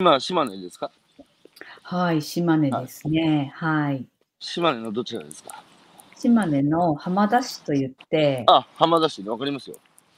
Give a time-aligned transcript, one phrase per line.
[0.00, 0.90] 今、島根ですか？
[1.84, 3.52] はい、島根ですね。
[3.54, 4.04] はい。
[4.40, 5.62] 島根のどちらですか？
[6.16, 9.76] 島根の浜田市と言って、あ、浜田市でわかりますよ。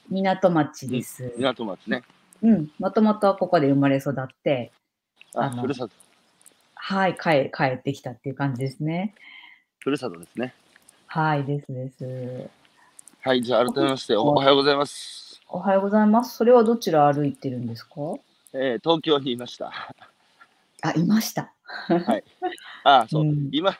[0.09, 1.35] 港町です。
[1.37, 2.03] 港町ね。
[2.43, 4.73] うん、もともとここで生まれ育って、
[5.35, 5.90] あ、ふるさと、
[6.74, 9.15] はい、帰帰ってきたっていう感じですね。
[9.81, 10.54] ふるさとですね。
[11.06, 12.49] はい、ですです。
[13.21, 15.43] はい、じゃあ改めましておおはようございます。
[15.51, 16.34] おはようございます。
[16.34, 17.93] それはどちら歩いてるんですか？
[18.59, 19.73] えー東京にいました。
[20.83, 21.52] あ、いました。
[22.85, 23.25] あ、そう。
[23.25, 23.77] ん今、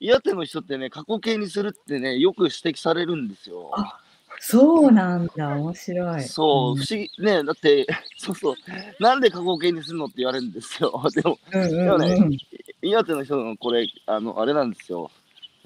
[0.00, 3.70] 岩手の人ってね、過去形にするってね、よく指摘されるんですよ。
[3.74, 4.00] あ
[4.40, 6.22] そうなんだ、面白い。
[6.22, 7.86] そう、ん不思議、ね、だって、
[8.18, 8.54] そうそう、
[9.00, 11.02] なんで過去形にするのって言われるんですよ。
[11.14, 12.38] でも、うんうんでもねうん。
[12.82, 15.10] 岩手の人のこれ、あの、あれなんですよ。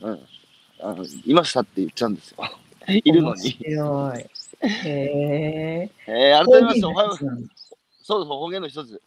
[0.01, 0.21] うん。
[0.81, 2.39] あの、いましたって言っちゃうんですよ。
[2.87, 3.57] いるのに。
[3.61, 4.27] 面白い。
[4.63, 5.91] へえ。
[6.07, 7.58] えー、改めまして、おはよう。
[8.09, 9.03] そうそう、方言の一つ。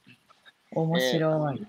[0.76, 1.58] 面白い。
[1.58, 1.68] 今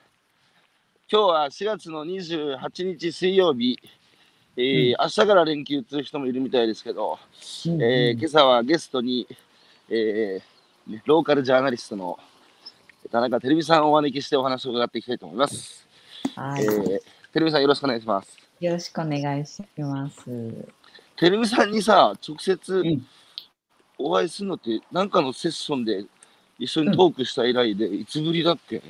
[1.09, 3.80] 日は4月の28日水曜日、
[4.58, 7.19] えー明日から連休という人もいるみたいですけど、
[7.64, 9.27] うんうんえー今朝はゲストに、
[9.89, 12.19] えーねローカルジャーナリストの
[13.11, 15.89] 田中テレビさんをお招きしてお話を伺っていきたいと思います。
[16.36, 17.00] はいえー
[17.33, 18.36] テレビさんよろしくお願いします。
[18.61, 20.22] よろしくお願いします。
[21.17, 23.06] テレビさんにさ、直接ん
[23.96, 26.05] お会いするのって、なんかのセッションで
[26.62, 28.82] 一緒にトークした以来で、いつぶりだっけ？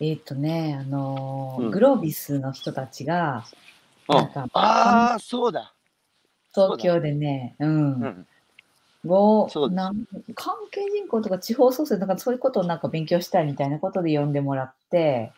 [0.00, 3.44] えっ、とね、あのーうんグロービスの人たちが、
[4.08, 5.72] なんあかあー、そうだ。
[6.54, 8.26] 東京でね、うん、うん。
[9.08, 10.04] をそうですなん
[10.34, 15.32] 関係人口とか地方創生とかそういうことをなんか勉強したいみたいなことで呼んでもらって、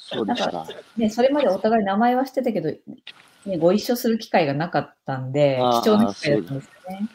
[0.00, 0.66] そうでした。
[0.96, 7.08] ね、それまでお互い名前はしてたけど、ね、ご一緒する機会がなかったんで、あー貴重な機会だったんですよね。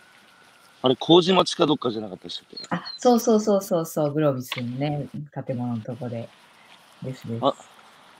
[0.83, 2.57] あれ、麹町かどっかじゃなかったでしたっけ？
[2.69, 5.07] あ、そうそうそうそうそう、グロービスのね、
[5.45, 6.27] 建物のとこで。
[7.01, 7.39] ですです。
[7.41, 7.55] あ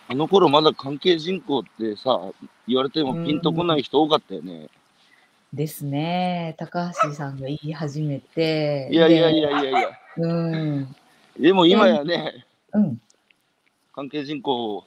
[0.10, 2.20] あの頃まだ関係人口ってさ、
[2.68, 4.70] 言われてもピンとこない人多かったよね。
[5.54, 6.56] ですね。
[6.58, 8.90] 高橋さんが言い始めて。
[8.92, 9.42] いやいやいで。
[9.42, 9.90] やいやいや。
[10.18, 10.96] うん。
[11.40, 13.02] でも今やね、うん。
[13.94, 14.86] 関係人口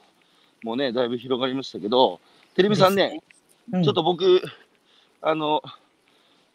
[0.63, 2.19] もね、だいぶ広がりましたけど、
[2.55, 3.21] テレビさんね、
[3.71, 4.41] うん、ちょっと僕、
[5.21, 5.61] あの、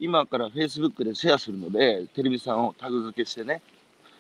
[0.03, 3.63] 今から Facebook でシェアするので、テレビさんをタグ付けしてね、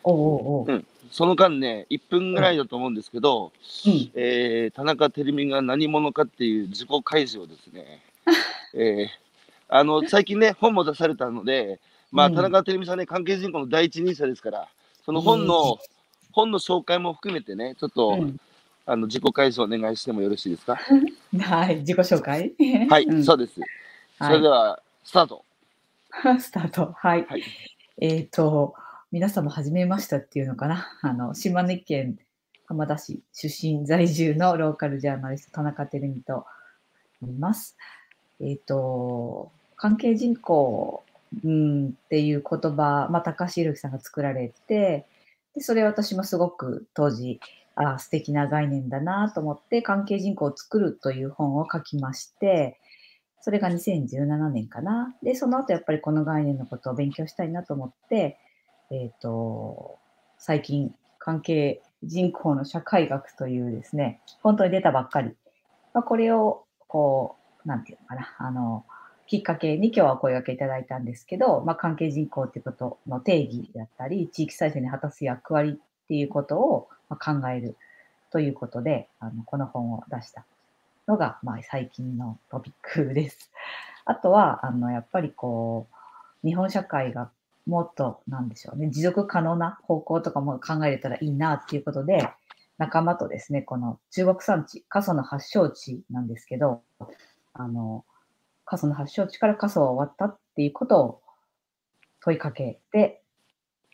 [0.04, 0.72] おうおうおう。
[0.72, 3.52] うんその間ね、1分ぐらいだと思うんですけど、
[3.86, 4.10] うん。
[4.14, 8.00] えー田中テレビが何者かっていう自己開示をですね、
[8.74, 9.22] えー
[9.68, 11.80] あの最近ね、本も出されたので、
[12.12, 14.68] まあ、うん田中テレビさんね、関係人口の第一人者ですから、
[15.04, 15.78] その本の、
[16.30, 18.38] 本の紹介も含めてね、ちょっと、うん
[18.84, 20.74] あの自己開示をお願いしてもよろしいですか？
[21.38, 21.76] はい。
[21.76, 22.52] 自己紹介
[22.88, 23.60] はい、うんそうです。
[24.18, 25.44] それでは、スタート。
[26.40, 26.92] スタート。
[26.92, 27.26] はい。
[27.26, 27.42] はい
[27.98, 28.74] えっ、と、
[29.12, 30.86] 皆様、はじめましたっていうのかな？
[31.02, 32.18] あの、島根県
[32.66, 36.46] 浜田市出身在住のローカルジャーナリスト、田中照美と
[37.20, 37.76] 言います。
[38.40, 41.02] えっ、と、関係人口、
[41.44, 45.06] うん、っていう言葉、まあ、高橋宏樹さんが作られて、
[45.54, 47.40] でそれ私もすごく当時、
[47.74, 52.78] あ素敵な概念だなと思って、関係人口を作るという本を書きまして、
[53.42, 55.14] それが2017年かな。
[55.22, 58.38] で、その後やっぱりこの概念のことを勉強したいなと思って、
[58.90, 59.98] えっ、と、
[60.38, 65.34] 最近、関係人口の社会学というですね、本当に出たばっかり。
[65.92, 68.84] まあ、これを、こう、なんていうのかな、あの、
[69.26, 77.76] きっかけに今日はお声掛けいただいたんですけど、まあ、関係人口っていうことの定義だったり、地域再生に果たす役割っていうことを考える
[78.30, 80.44] ということで、あのこの本を出した
[81.06, 83.50] のが、まあ、最近のトピックです。
[84.04, 85.88] あとは、あのやっぱりこ
[86.44, 87.30] う、日本社会が
[87.66, 92.28] もっと、なんでしょうね、持続可能な方向とかも考えれたらいいなっていうことで、
[92.78, 96.82] 仲間とですね、この中国山地、過疎の発祥地なんですけど、
[97.52, 98.04] あの、
[98.64, 101.22] 過疎の発祥地から過疎は終わったっていうことを
[102.20, 103.22] 問いかけて、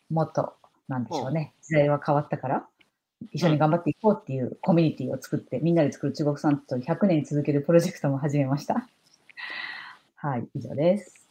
[0.09, 0.55] もっと、
[0.87, 2.67] なんでしょうね、時代は変わったから、
[3.31, 8.87] 一緒に頑張っていこうっていうコミュニティを作って、みんなで作る中国山地と100年続けるプロジェクトも始めました。
[10.15, 11.27] はい、以上です。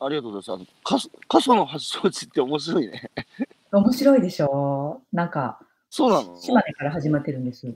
[0.00, 0.64] ありがとうございます。
[0.64, 3.10] あの過疎過疎の発祥地って面白いね。
[3.72, 5.60] 面白いでしょなんか、
[5.90, 6.36] そうなの？
[6.40, 7.72] 島根から始まってるんです。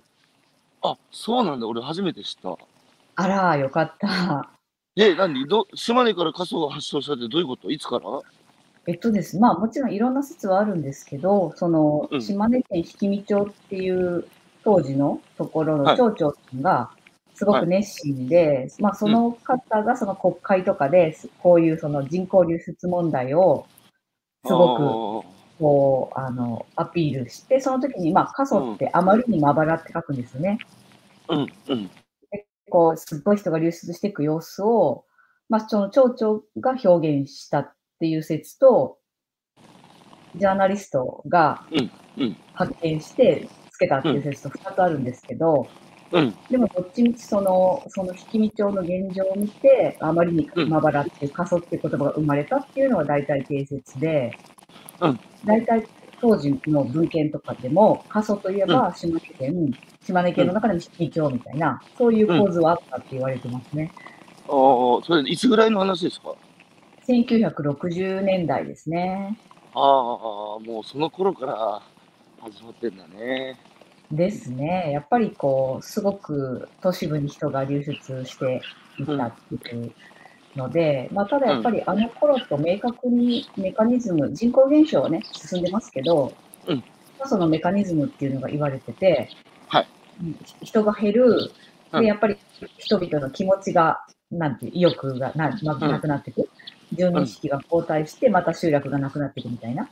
[0.82, 1.66] あ、そうなんだ。
[1.68, 2.56] 俺初めて知った。
[3.16, 4.50] あら、よかった。
[4.96, 5.46] え、何？
[5.46, 7.70] ど島根から過疎が発祥したってどういうこと？
[7.70, 8.04] いつから？
[8.86, 14.26] えっとですまあもちろんいろんな説はあるんですけど、そのうん島根県氷見町っていう
[14.62, 16.90] 当時のところはいの町長さんが
[17.34, 23.66] すごく熱心で、まあその方がその国会とかで、こういうその人口流出問題を
[24.46, 30.58] すごくこう、あの、アピールして、その時に、まあ、過疎ってあまりにまばらって書くんですよね。
[31.28, 31.52] うん。
[31.68, 31.90] うん。
[32.70, 35.04] こう、すっごい人が流出していく様子を、
[35.48, 38.98] まあ、その町長が表現したっていう説と、
[40.36, 42.36] ジャーナリストがうんうん。
[42.54, 45.68] 発見してつけたっていう説と2つあるんですけど、
[46.12, 46.34] うん。
[46.50, 54.36] でもどっちみちその、その引見町の現状を見て、あまりにまばらっていう、過疎っていう言葉が生まれたっていうのが大体定説で、
[55.00, 55.20] うん。
[55.44, 55.84] 大体
[56.20, 59.74] 当時の文献とかでも、過疎といえば島根県、
[60.04, 63.90] 島根県の中でも引見町みたいな、そういう構図はあったって言われてますね。
[64.46, 66.34] ああ、それいつぐらいの話ですか？
[67.08, 69.38] 1960年代ですね。
[69.74, 71.82] ああ、もうその頃から
[72.40, 73.58] 始まってんだね。
[74.10, 74.90] ですね。
[74.92, 78.62] やっぱりこう、すごく都市部に人が流出して
[78.98, 79.92] いったっていう
[80.56, 86.32] ので、まあ、ただやっぱりあの頃と明確にメカニズム、人口減少はね、進んでますけど、
[86.66, 86.76] うん
[87.18, 89.30] まあそのメカニズムっていうのが言われてて、
[89.68, 89.88] はい
[90.20, 91.50] うん人が減る、
[91.92, 92.36] うんで、やっぱり
[92.78, 96.48] 人々の気持ちが、なんていう、意欲がなななくなっていく。
[96.94, 99.88] 住民意識が後退して、また集落がなくなっていくみたいな。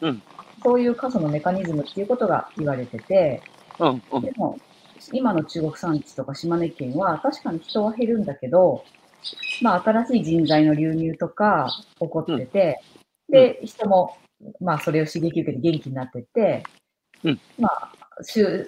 [0.00, 0.22] うん
[0.62, 3.42] そういう過疎のメカニズムっていうことが言われてて、
[3.78, 4.02] うん。
[4.12, 4.22] うん。
[4.22, 4.58] でも、
[5.12, 8.84] 今の中国山地とか島根県は確かに人は減るんだけど、
[9.62, 11.68] まあ新しい人材の流入とか
[11.98, 12.80] 起こってて、
[13.28, 14.16] で、人も、
[14.60, 16.62] まあそれを刺激受けて元気になってって、
[17.24, 17.92] うんまあ、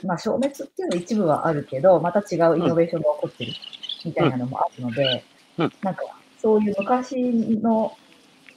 [0.05, 3.53] まあ消滅っていうのは一部はあるけど、また違うイノベーションが起こってる
[4.05, 5.25] みたいなのもあるので、
[5.59, 6.03] うんなんか
[6.43, 7.15] そういう昔
[7.63, 7.97] の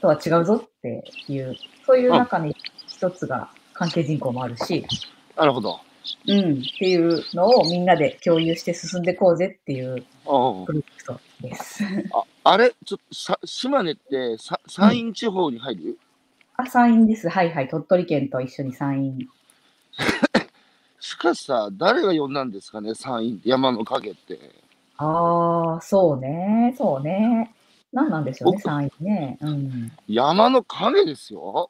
[0.01, 1.55] とは違うぞっていう、
[1.85, 2.55] そういう中に
[2.87, 4.85] 一つが関係人口もあるし、
[5.37, 5.79] なるほど。
[6.27, 11.83] うん、っていうのをみんなで共有して進んでいこうぜっていうあプロジェクトです。
[12.13, 12.73] あああれ？
[12.85, 15.99] ちょっとさ、島根ってさ山陰地方に入る、
[16.57, 17.29] あ、山陰です。
[17.29, 17.67] はいはい。
[17.67, 19.27] 鳥取県と一緒に山陰。
[20.99, 24.39] しかしさ、誰が呼んだんですかね、山陰山の影って。
[24.97, 26.73] ああ、そうね。
[26.77, 27.51] そうね。
[27.95, 29.37] 何なんでしょうね、僕山陰ね。
[29.39, 29.91] うん。
[30.07, 31.69] 山の影ですよ。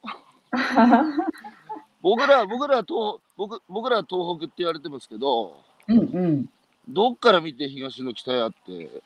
[2.02, 5.56] 僕ら、僕ら東、僕僕ら東北って言われてますけど、
[5.88, 6.46] うんうん
[6.88, 9.02] どっから見て東の北やって、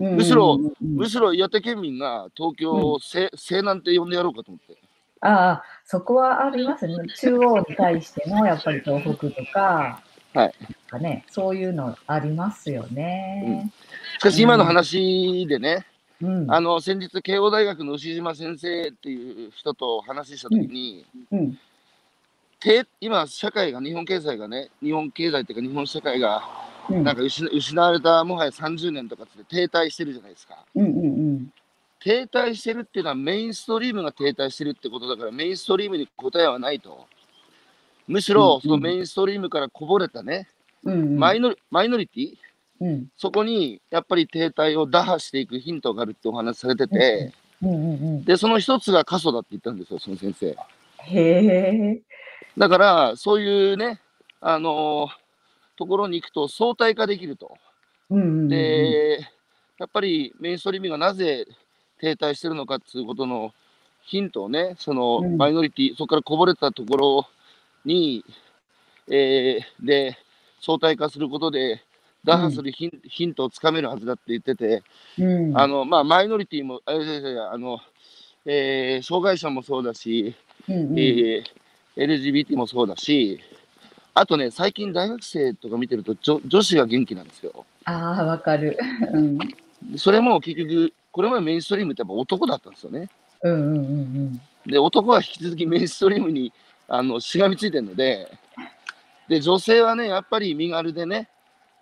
[0.00, 0.16] うん。
[0.16, 4.80] むしろうんうんうんむしろ岩手県民が東京を西西南って呼んでやろうかと思って。
[5.20, 6.94] ああ、そこはありますね。
[7.16, 10.02] 中央に対してのやっぱり東北とか、
[10.34, 10.54] はい
[10.88, 13.70] かね、そういうのありますよね。
[14.18, 15.86] しかし今の話でね、
[16.22, 16.50] うん。
[16.50, 21.58] あの先日慶応大学の牛島先生っていう人と話したときに、うん。
[22.60, 26.42] て今社会が日本経済がね日本経済っていうか日本社会が
[26.88, 27.04] うん。
[27.04, 31.08] なんか失失われたもはや30年とかって停滞してるじゃないですかうんうんう
[31.38, 31.52] ん。
[32.00, 37.06] 停滞してるっていうのはメインストリームが停滞してるってことだからメインストリームに答えはないと
[38.08, 40.48] むしろうんそのメインストリームからこぼれたね、
[40.84, 41.18] うんうん。
[41.18, 42.34] マイノリマイノリティ
[42.84, 43.06] うん。
[43.16, 47.32] そこにやっぱり停滞を打破していくヒントがあるってお話されてて、
[47.62, 48.24] うんうんうん。
[48.24, 50.56] でその一つが過疎だって言ったんですよその先生へ
[51.08, 52.02] え。
[52.58, 54.00] だからそういうね
[54.40, 55.10] あのー
[55.78, 57.56] ところに行くと相対化できると
[58.10, 58.48] うんうんうん。
[58.48, 59.20] で、
[59.78, 61.46] やっぱりメインストリームがなぜ
[61.98, 63.52] 停滞してるのかっていうことの
[64.04, 67.26] ヒントをね、そのうんマイノリティ、そこからこぼれたところ
[67.84, 68.24] に、
[69.08, 70.18] えーで、
[70.60, 71.82] 相対化することで、
[72.24, 74.82] 打破するヒン,、ヒントをつかめるはずだって言ってて、
[75.18, 75.58] うん。
[75.58, 77.80] あの、まあ、マイノリティも、あいやいやいやあの、
[78.44, 80.34] えー障害者もそうだし、
[80.68, 81.44] うんうんえー
[81.94, 83.38] LGBT もそうだし、
[84.14, 87.66] あとね、最近大学生とか見てると女、女子が元気なんですよ。
[87.84, 88.78] ああ、わかる。
[89.12, 89.38] うん。
[89.38, 89.46] で
[89.98, 93.10] それも結局、これまでメインストリームってやっぱ男だったんですよね。
[93.42, 96.52] うんうんうんで、男は引き続きメインストリームに
[96.88, 98.28] あのしがみついてるので、
[99.28, 101.28] で、女性はね、やっぱり身軽でね、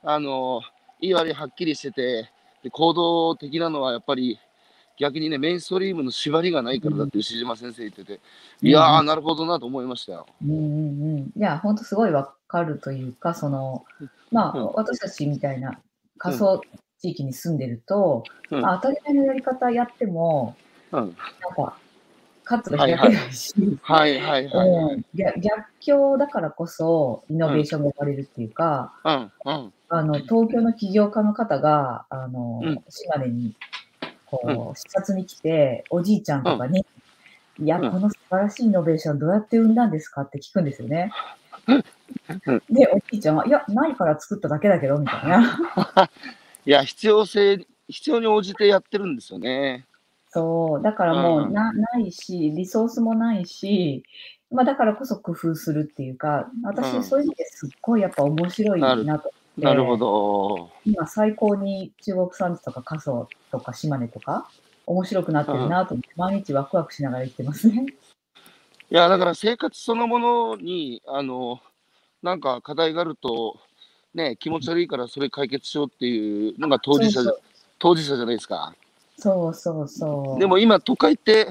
[0.03, 0.63] あの、
[1.01, 2.31] いい悪いはっきりしてて、
[2.63, 4.39] で行動的なのはやっぱり
[5.01, 8.21] 逆にね、メインストリームの縛りがないからだって牛島先生言ってて、
[8.63, 8.69] うん。
[8.69, 10.27] いやー、うんなるほどなと思いましたよ。
[10.45, 11.19] うんうんうん。
[11.21, 13.87] いや、ほんとすごいわかるというか、その、
[14.31, 14.73] まあ、うん。
[14.75, 15.81] 私たちみたいな
[16.19, 16.63] 仮想
[17.01, 18.67] 地域に住んでると、うん。
[18.67, 20.55] あ当たり前のやり方やっても、
[20.93, 20.99] うん。
[20.99, 21.15] なん
[21.55, 21.79] か、
[22.45, 24.47] カツが開けないし、はいはい。
[24.49, 32.85] はい逆境だからこそ、イノベーションが生まれるっていうか、うんうんあの、東京の起業家の方が、あの、うん。
[32.89, 33.57] 島根に、
[34.25, 36.87] こう、視察に来て、おじいちゃんとかに、
[37.59, 37.91] いや、うん。
[37.91, 41.13] この素晴らしいイノベーションどうやって生んだんですかって聞くんですよね。
[41.67, 42.63] うん。
[42.71, 45.59] で、おじいちゃんは、いや、ないから作っただけだけど、みたいな。
[46.65, 49.87] いや、必要性、必要に応じてやってるんですよね。
[50.29, 51.53] そう、だからもううん。
[51.53, 54.05] なないし、リソースもないし、
[54.53, 57.03] まあ、だからこそ工夫するっていうか、私うん。
[57.03, 59.33] そういう意味ですっごいやっぱ面白いなと。
[59.61, 60.71] なるほど。
[60.85, 64.49] 今最高に中国産地とか過疎とか島根とか
[64.87, 67.87] 面白くなってるなと思って、毎日ワクワクしながら生きてますね。
[68.91, 71.61] いや、だから生活そのものに、あの、
[72.23, 73.59] なんか課題があると、
[74.15, 77.21] ね、気持ち悪いからそれ解決しようっていうのが当事者
[77.79, 78.75] 当事者じゃないですか。
[79.17, 80.41] そうそうそう。
[80.41, 81.49] でも今、都会って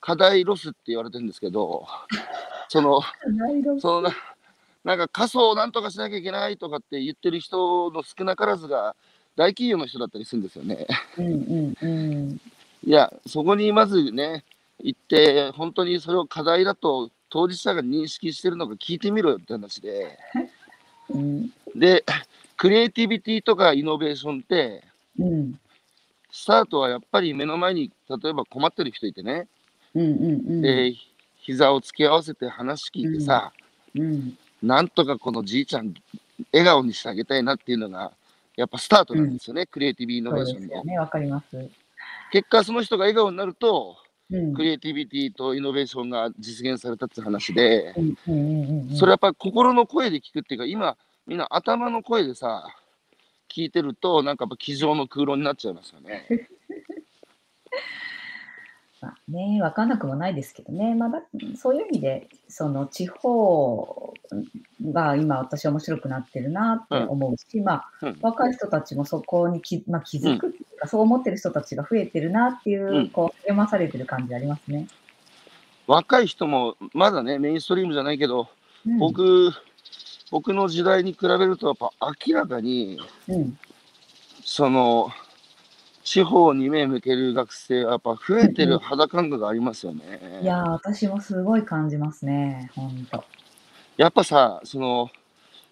[0.00, 1.86] 課題ロスって言われてるんですけど、
[2.68, 3.00] その、
[3.80, 4.10] そのな、
[4.84, 8.96] なんか過疎をなんとかしなきゃいけないとかって言ってる人の少なからずが
[9.36, 10.86] 大企業の人だったりするんですよね。
[11.16, 12.40] うんうんうん。
[12.84, 14.44] いや、そこにまずね、
[14.80, 20.18] 行って、本当にそれを課題だと当事者が認識してるのか聞いてみろよって話で、
[21.08, 21.52] うん。
[21.76, 22.04] で、
[22.56, 24.82] クリエイティビティとかイノベーションって、
[25.18, 25.58] うん。
[26.32, 29.46] スタートはやっぱり目の前に例えば困ってる人いてね、
[29.94, 30.62] うんうんうん。
[30.62, 30.94] で、
[31.40, 33.52] 膝を突き合わせて話聞いてさ、
[33.94, 35.94] うんなんとかこのじいちゃん、
[36.52, 38.12] 笑顔にしてあげたいなっていうのが、
[38.56, 40.84] やっぱスタートなんですよね、クリエイティブイノそベーションの。
[40.84, 41.68] ね、わかります。
[42.32, 43.96] 結果、その人が笑顔になると、
[44.30, 48.96] うんクリエイティビティとイノベーションが実現されたって話で、うんうんうんうん。
[48.96, 52.66] それやっぱり心の声で聞くっていうか、今、みんな頭の声でさ、
[53.54, 56.26] 聞いてると、なんかやっぱ机上の空論になっちゃいますよね。
[59.02, 61.22] まあね、わかんなくもないですけどね、まあ、だ
[61.56, 64.14] そういう意味で、その地方
[64.80, 68.18] が今、私は面白くなってるなって思うし、まあうん。
[68.22, 73.08] 若い人たちもそこにき、まあ、気づくっていうか、そう思ってる人たちが増えてるなっていう、うん。
[73.10, 74.86] こう励まされてる感じありますね。
[75.88, 78.46] 若い人も、まだね、メインストリームじゃないけど、
[78.86, 79.50] うん、僕、
[80.30, 81.90] 僕の時代に比べると、やっぱ
[82.28, 83.58] 明らかに、うん、
[84.44, 85.10] その、
[86.04, 90.40] 地方に目向ける学生はやっぱ増えてる肌感覚がありますよね。
[90.42, 93.24] いやー、私もすごい感じますね、本当。
[93.96, 95.10] やっぱさ、その、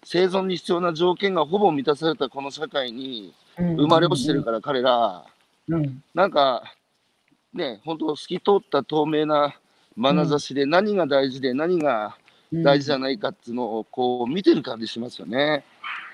[0.03, 5.25] 生存に必要な条件がほぼ満たされたこの社会に生まれ落ちてるから彼ら、
[5.67, 6.63] うん、なんか、
[7.53, 9.55] ね、本当透き通った透明な
[9.97, 12.15] 眼差しで何が大事で何が
[12.51, 15.63] うん大事じゃないかっていうのをこう見てる感じしますよね。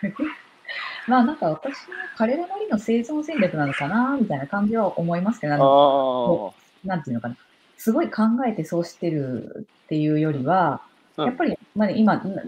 [1.08, 6.54] まあなんか私も彼らなりの生存戦略なのかなみたいな感じは思いますけど、ああの
[6.86, 7.38] なんていうのかな、
[7.78, 10.82] すごい考えてそうしてるっていうよりは、
[11.18, 11.26] うん。
[11.26, 12.44] やっぱり、まあね、今、な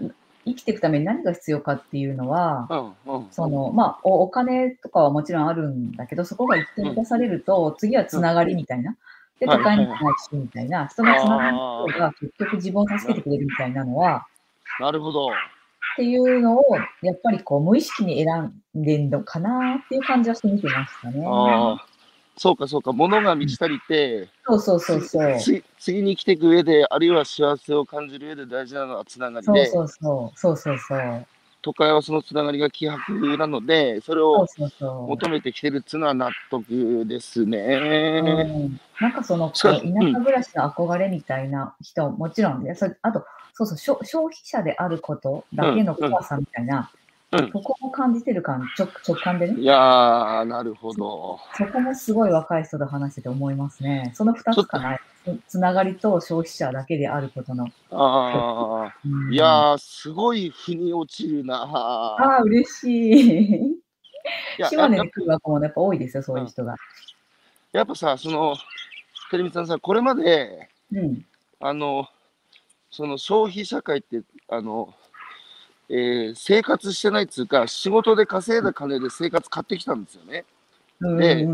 [0.46, 8.96] 生きていくために何が必要かっていうのは、あ、うんうん、そのまあお、お金とかはもちろんあるんだけど、そこが一点満たされると、次はつながりみたいな。
[9.38, 11.50] で、はい都会にもないし、みたいな、人のつなが
[11.86, 14.26] りが結局自分を助けてくれるみたいなのは、
[14.78, 15.30] なるほど。
[15.94, 16.64] っていうのを、
[17.02, 21.24] やっぱりこう無意識に選んでんのかなっていう感じはして見てましたね。
[22.36, 25.38] そうかそうか、物が満ち足りて、そうそうそうそう。
[25.38, 30.38] 次次に生きていく上で、あるいは幸せを感じる上で大事なのはつながりで、そうそうそう。
[30.38, 31.26] そうそうそう。
[31.62, 35.08] 都会はそのつながりが希薄なので、それをそうそう。
[35.08, 38.44] 求めてきてるっていうのは納得ですうね。
[38.44, 43.26] ん、なんかその田舎暮らしの憧れみたいな人ももちろんで、それあと、
[43.60, 47.00] そうそう消、消費者であることだけの怖さみたいな、うん
[47.32, 51.38] そこも感じてる感直直感でね、いやー、なるほど。
[51.54, 54.10] そこもすごい若い人と話してて思いますね。
[54.16, 54.98] その2つかな、
[55.46, 57.68] つながりと消費者だけであることの。
[57.92, 61.54] ああ、うんいやー、すごい腑に落ちるな。
[61.62, 63.80] ああ、嬉しい。
[64.68, 66.74] 島根やで来る若者やっぱ多いですよ、そういう人が。
[67.70, 68.56] やっぱさ、その、
[69.30, 71.24] テレビさんさ、これまで、うん。
[71.60, 72.08] あの、
[72.90, 74.92] その消費社会って、あの、
[75.88, 80.44] えー生活してないっつうか、仕事で稼いだ金で生活買ってきたんですよね。
[81.00, 81.46] うんで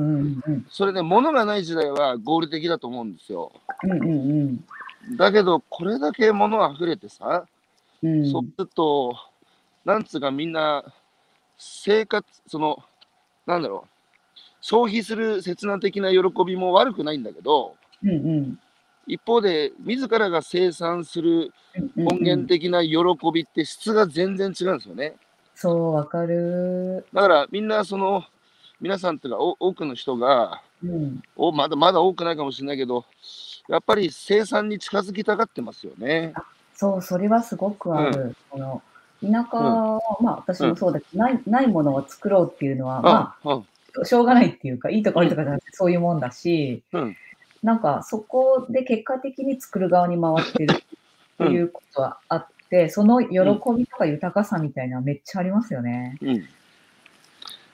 [0.71, 3.53] それで、物がない時代は合理的だと思うんですよ。
[5.17, 7.47] だけど、これだけ物溢れてさ、
[8.03, 9.17] うんうんそうすると、
[9.85, 10.85] なんつうかみんな、
[11.59, 12.83] 生活、その、
[13.47, 13.89] なんだろう、
[14.61, 18.59] 消費する切な的な喜びも悪くないんだけど、うんうん
[19.07, 21.53] 一方で、自らが生産する
[21.97, 22.97] うん根源的な喜
[23.33, 25.15] びって質が全然違うんですよね。
[25.55, 27.07] そう、わかる。
[27.13, 28.25] だからみんなその、
[28.81, 31.23] 皆さんっていうかお多くの人がうん。
[31.37, 33.05] お、まだまだ多くないかもしれないけど、
[33.69, 36.35] やっぱり生産に近づきたがってますよね。
[36.75, 38.37] そう、それはすごくある。
[38.51, 38.83] この
[39.23, 43.67] 田舎は、まあ私もそうだけど、ないないものを作ろうっていうのは、まあ、うん、
[44.03, 47.17] あ、しょうがないっていうか、いいとか悪いとかじゃなくて、そういうもんだし、うん
[47.67, 50.79] なんかそこで結果的に作る側に回ってるっ
[51.37, 53.31] ていうことはあって、その喜
[53.77, 56.17] びとか豊かさみたいなのはめっちゃありますよね。
[56.23, 56.45] うん。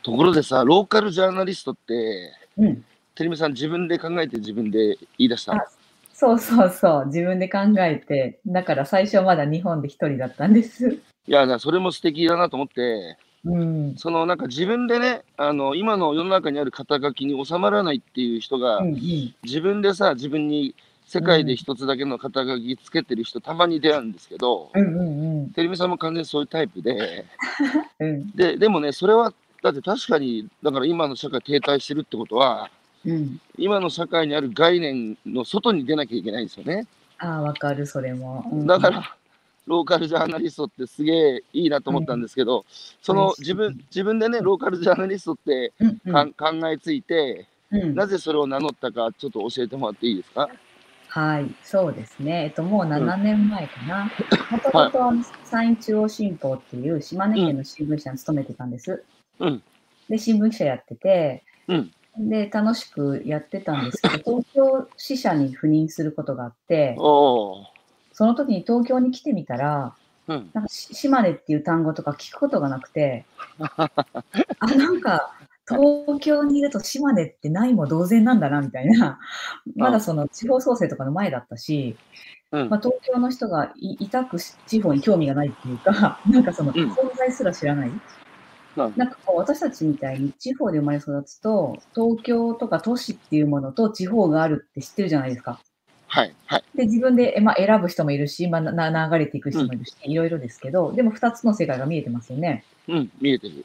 [0.02, 3.36] ところでさ、ローカルジャーナリストって、うん。
[3.36, 5.52] さん自分で考えて自分で言い出した？
[5.52, 5.66] あ
[6.14, 10.88] そうそうそう、自分で考えて、だから最初はまだ日本で一人だったんです。
[10.88, 13.94] いや、それも素敵だなと思って、うん。
[13.96, 20.74] そのなんか自分でね、あの今の世の中にある肩書きに収まらないっていう人が、うんうん、自分でさ、自分に
[21.06, 27.26] 世界で一つだけの肩書きつけてる人、たまに出会うんですけど、うんうんうんてるみさんも完全にそういうタイプで、
[28.00, 29.32] うんででもね、それは、
[29.62, 32.70] だって確かに、だから今の社会停滞してるってことは、
[33.04, 33.40] うん。
[33.58, 36.86] 今の社会にある概念の外に出なきゃいけないんですよね。
[37.18, 38.44] ああ、わかる、それも。
[38.50, 39.16] うんだから、
[39.66, 42.64] ローカルジャーナリストってすげえいいなと思ったんですけど、
[43.00, 46.32] そのうん自分自分でね、ローカルジャーナリストってうんうん。
[46.34, 50.48] 考えついて、うんなぜそれを名乗ったか、ちょっと教えてもらっていいですか？
[51.08, 52.44] はい、そうですね。
[52.44, 54.10] えっと、もう7年前かな。
[54.50, 54.98] もともと
[55.44, 59.04] 山陰中央新報っていう島根県の新聞社に勤めてたんです。
[59.38, 59.62] うん。
[60.08, 61.92] で、新聞社やってて、うん。
[62.18, 67.04] で、楽しくやってたんですけど、 東京支社に赴任することがあって、お
[67.60, 67.66] お、
[68.12, 69.94] その時に東京に来てみたら、
[70.28, 73.24] うん、なんかし島根っていう単語とか聞くことがなくて、
[73.58, 73.90] あ、
[74.76, 75.32] なんか、
[75.68, 79.18] 東京にいると島根ってないも同然なんだな、みたいな。
[79.76, 81.96] まだその地方創生とかの前だったし、
[82.50, 87.88] うんまあ、東京の人がいいたくし地方に興味がないっていうか、 なんかそのうん存在すら知らない。
[87.88, 88.00] うん
[88.96, 95.60] なんかこう私たちみたいに地方で生まれ育つと、東京とか都市っていうものと地方があるって知ってるじゃないですか。
[96.14, 102.64] はい、はい、で、自分で、えまあ、選ぶ人もいるし、まあ、流れていく人もいるし、いろいろですけど、でも二つの世界が見えてますよね。
[102.86, 103.64] うん、見えてる。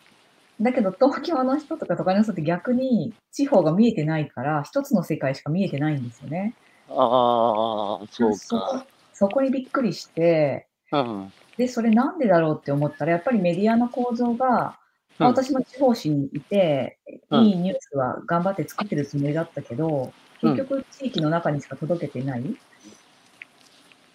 [0.62, 6.54] だけど東京の人とか都会の人って逆に地方が見えてないから、一つの世界しか見えてないんですよね。
[6.90, 8.86] ああ、そうそこか。
[9.12, 14.80] そこにびっくりして、うん、で、それなんでだろうって思ったら、やっぱりメディアの構造が、
[15.20, 16.98] 私も地方紙にいて、
[17.30, 22.58] うんいいニュースは頑張って作ってるつもりだったけど、うん結局地域の中にしか届けてない。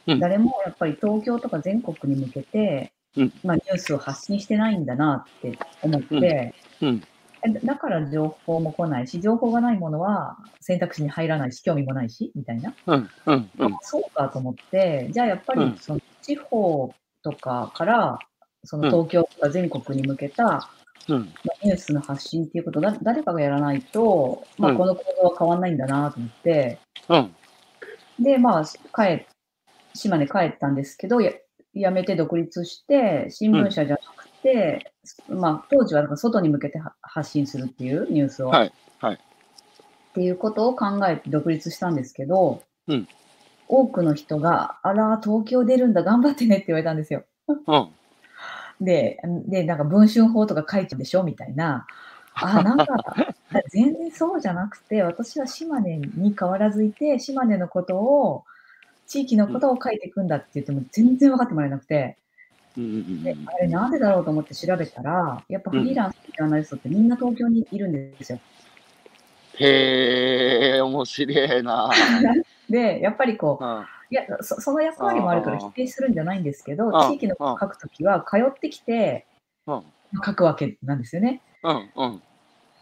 [0.07, 0.21] うん。
[0.21, 3.33] 誰もやっぱり東京とか全国に向けて、うん。
[3.45, 7.03] まあ、ニュースを発信してないんだなって思って、うん。
[7.65, 12.73] だから情報も来ないし、情報がないものは選択肢に入らないし、興味もないし、みたいな。
[13.83, 15.73] そうかと思って、じゃあやっぱうん。
[15.73, 18.19] りその地方とかから、
[18.65, 20.69] その東京とか全国に向けた、ま
[21.09, 24.79] うん、あニュースの発信っていうことをだ誰かがやらないと、まあ、うん。
[24.79, 27.35] この行動は変わんないんだなと思って、うん、
[28.21, 29.27] で、まあ、帰、
[29.95, 31.33] 島根帰ったんですけど、や
[31.75, 34.93] 辞めて独立して、新聞社じゃなくて、
[35.29, 38.49] まあ、当時はなんか外に向けては発信するっていうニュースを。
[38.49, 39.15] はいはい。
[39.15, 39.19] っ
[40.15, 43.09] ていうことを考えて独立したんですけど、うん。
[43.69, 47.25] 多くの人が、あら、東京出るんだ、頑張ってねって言われたんですよ。
[47.49, 47.89] うん。
[48.85, 51.87] で、で、なんか文春法とか書いてるでしょみたいな。
[52.35, 52.87] あ、なんか、
[53.71, 58.45] 全然そうじゃなくて、私は島根に変わらずいて、島根のことを、
[59.07, 62.17] 地域のことを書いていくんだって言っても全然分かってもらえなくて、
[62.77, 68.41] で、あれなんでだろうと思って調べたら、やっぱフリーランスのジャーナリストってみんな東京にいるんですよ。
[69.59, 71.91] へえ、面白いな。
[72.71, 79.27] で、やっぱりこう、うんいや、そその役割もあるから否定するんじゃないんですけど、地域のことを書くときは、通ってきて
[79.67, 79.83] うん
[80.23, 81.41] 書くわけなんですよね。
[81.63, 82.23] うんうん。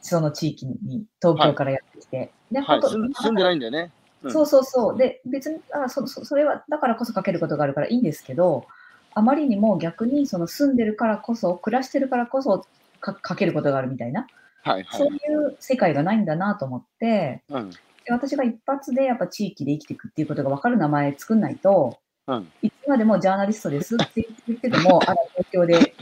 [0.03, 2.33] その地域に、東京からやってきて。
[2.51, 3.93] で、はい、本当住ん住んでないんだよね。
[4.25, 4.99] うんそうそうそう。
[4.99, 8.66] で、別にあそそ、それは、だからこそ書けることがあるからいいんですけど、
[9.14, 12.66] あまりにも逆に、その住んでるからこそ、暮らしてるからこそ
[13.01, 14.27] か書けることがあるみたいな、
[14.62, 14.99] はいはい。
[14.99, 17.77] そういう世界がないんだなと思って、うんで
[18.09, 22.53] 私が一発でやっぱ地域で生きていくっていうことが分かる名前作んないと、うん。
[22.63, 25.95] いつまでもジャーナリストですって言ってても、 あら、東京で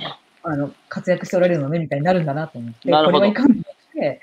[0.42, 4.20] あの活躍しておられるのねみたいになるんだなと思って、これはいかんと思って、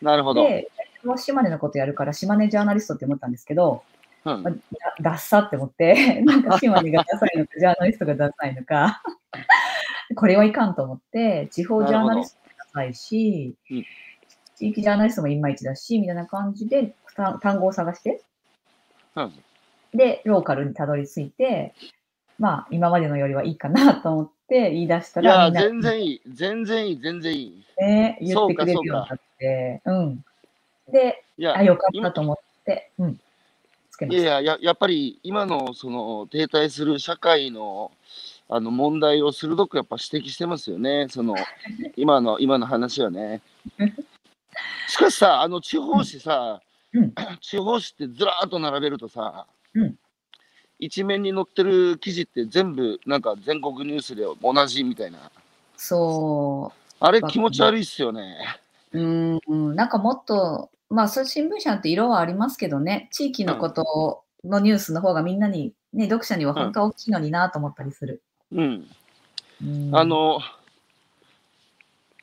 [0.00, 0.42] なるほど。
[0.42, 0.70] で、
[1.16, 3.82] 島根のことやるから、島根ジャーナリストって思ったんですけど、
[4.24, 4.42] うん。
[4.42, 4.58] まあ、だ
[5.00, 9.02] ダッサって思って、 なんか島根がダサいのか、ジャーナリストがダサいのか、
[10.16, 13.84] これはいかんと思って、地方ジャーナリストもダサいしうん、
[14.56, 18.22] 地域ジャーナリストもいまいちだし、みたいな感じでた単語を探して、
[19.16, 19.32] うん
[19.94, 21.74] で、ローカルにたどり着いて、
[22.38, 26.20] まあ、今までのよりはいいかなと思って言い出したいら、や、みんな、全然いい。
[26.26, 27.00] 全然いい。
[27.00, 27.64] 全然いい。
[27.78, 30.24] ね、言ってくれるそうかようになって、うん。
[30.90, 33.20] で、いやあ、、よかったと思って、うん。
[34.08, 37.92] いやいや、ややっぱり今のその停滞する社会の
[38.48, 41.06] あの問題を鋭くやっぱ指摘してますよね。
[41.08, 41.36] その
[41.96, 43.42] 今の今の話はね。
[44.88, 46.60] しかしさ、あの地方紙さ、
[46.94, 47.14] うん。
[47.40, 49.96] 地方紙ってずらーっと並べるとさ、うん。
[50.78, 55.30] 一面に載ってる記事って全部なんか全国ニュースで同じみたいな。
[55.76, 58.36] そあれ気持ち悪いっすよね。
[58.92, 59.76] う、うん、うん。
[59.76, 68.22] なんかもっと、まあ、そう新聞社って色はありますけどね、地域のことのニュースの方がみんなに、ね、読者には本当は大きいのになと思ったりする。
[68.52, 68.86] うん。
[69.62, 69.96] うん。
[69.96, 70.40] あ、の、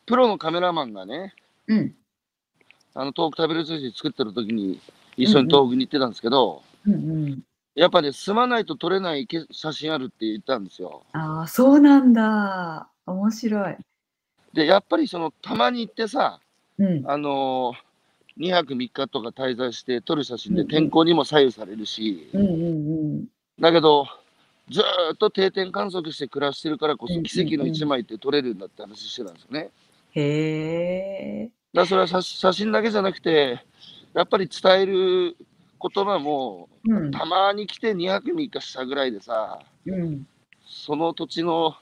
[0.06, 1.34] プロのカメラマンがね、
[1.68, 1.96] うん、
[2.94, 4.80] あの、東北食べる寿司作ってる時に、
[5.16, 6.98] 一緒に東北に行ってたんですけど、うん、う
[7.28, 7.40] ん。
[7.76, 11.04] やっぱね、住まないと撮れないけ写真あるって言ったんですよ。
[11.14, 12.90] ああ、そうなんだ。
[13.06, 13.78] 面白い。
[14.54, 16.40] で、やっぱりその、たまに行ってさ、
[16.78, 23.26] うん、あのー、2泊3日とか滞在して撮る写真でうんうん天候にも左右されるし、うん、うん、
[23.60, 24.08] だだけど、
[24.70, 29.72] ずーっと定点観測して暮らしてるからこうんうんうんそ奇跡の一枚って撮れるんだって話してたんですよね。
[30.12, 31.52] へえ。
[31.74, 33.60] だそれは写写真だけじゃなくて、
[34.14, 35.38] やっぱり伝える
[35.82, 40.28] 言葉も、うん、たまに来て2泊3日したぐらいでさ、うん、
[40.66, 41.76] その土地の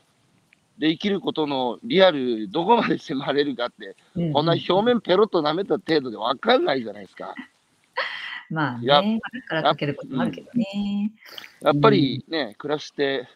[0.77, 4.33] で生きることのリアル、どこまで迫れるかって、うん。
[4.33, 7.33] こんな表面ペロッと舐めた程度で分かんないじゃないですか。
[8.49, 11.11] まあやね、だからかけることもあるけどね。
[11.61, 13.27] やっぱりね、暮らして、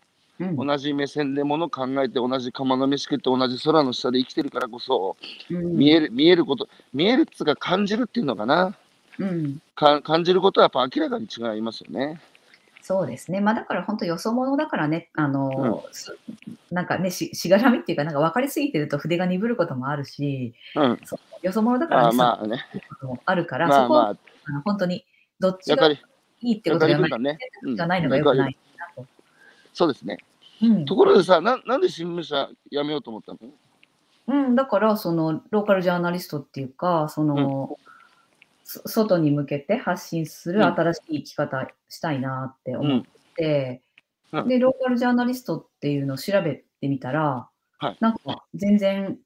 [0.42, 5.16] うん、同じ目線でもの考えて、同じ釜の飯食って、同じ空の下で生きてるからこそ、
[5.52, 8.76] うん見える、見えること、見えるっつうか感じるっていうのかな。
[9.20, 12.20] うん、か感じることはやっぱ明らかに違いますよね。
[12.82, 13.40] そうですね。
[13.40, 16.18] まあだから本当よそ者だからね、あの、す
[16.72, 21.00] なんかね、ししがらみっていうか、なんか分かりすぎてると筆が鈍ることもあるし、うん。
[21.04, 22.66] そうよそ者だからまあね。
[23.26, 25.06] あるから、まあそこは、まあ、あの本当に
[25.40, 26.00] どっちがい
[26.42, 27.38] いってことではないね。
[27.64, 29.08] うんがないのが良くないなと。
[29.74, 30.18] そうですね。
[30.62, 30.86] うん。
[30.86, 33.40] ところでさ、ななんで新聞社辞めようと思ったの？
[34.28, 37.78] うん、だからそのローカルジャーナリストっていうかその、
[38.64, 40.66] そ外に向けて発信するうん。
[40.66, 43.04] 新しい生き方したいなって思っ
[43.36, 43.82] て、
[44.32, 44.40] うん。
[44.42, 44.48] うん。
[44.48, 47.98] でローカルジャーナリストっていうのを調べてみたら、はい。
[48.00, 49.18] なんか全然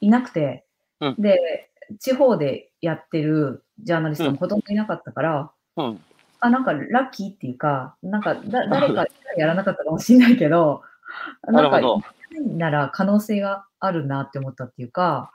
[0.00, 0.64] いなくて、
[1.00, 1.14] うん。
[1.18, 1.70] で
[2.00, 6.00] 地方でやってるジャーナリストもほとんどいなかったから、うん。
[6.40, 10.82] あなんかラッキーっていうかなんかだ誰かやらなかったかもしれないけど
[11.46, 12.02] なるほど。
[12.56, 15.32] なら可能性があるなって思ったっていうか、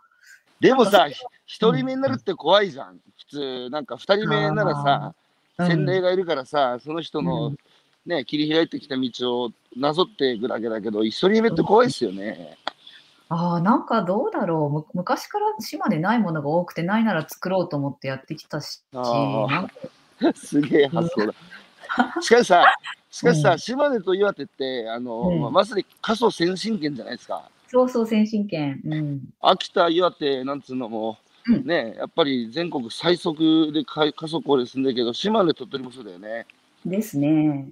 [0.60, 3.00] でもさ、ひ一人目になるって怖いじゃん。
[3.18, 5.24] 普通、なんか二人目ならさ、うん
[5.56, 7.58] 洗礼がいるからさ、その人の、うん
[8.06, 12.58] ね、切り開いてきた道をなぞっていくだけだけど、一人目って怖いですよね。
[13.30, 14.86] ああ、なんかどうだろうむ。
[14.94, 18.82] 昔から島でないものが多くて、ないなら作ろうと思ってやってきたし、
[20.36, 21.34] すげえ発想だ。
[22.22, 22.66] しかしさ、
[23.14, 27.48] しかしさ、うん島根と岩手って、あの、うんまあまさに過疎先進権じゃないですか。
[27.68, 28.82] そうそう、先進権。
[28.84, 29.22] うん。
[29.40, 36.48] 秋田、岩手なんつうのも、うんね、やっぱり全国最速でか過疎高齢住んでるけど、島根、鳥取もそうだよね。
[36.84, 37.70] ですね。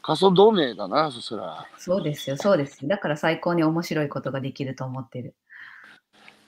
[0.00, 1.66] 過疎同盟だな、そしたら。
[1.76, 2.88] そうですよ、そうです。
[2.88, 5.34] だから最高に面白いことができると思ってる。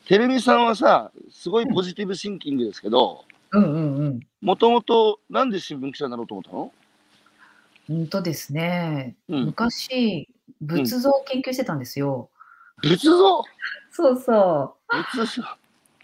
[0.06, 4.20] テレビさんはさ、すごいポジティブシンキングですけど、うんうんうん。
[4.40, 6.72] もともとなんで新聞記者になろうと思ったの？
[7.88, 10.28] うんとですね、うん昔、
[10.60, 12.30] 仏像を研究してたんですよ。
[12.82, 13.42] 仏像？
[13.92, 15.42] そうそ仏像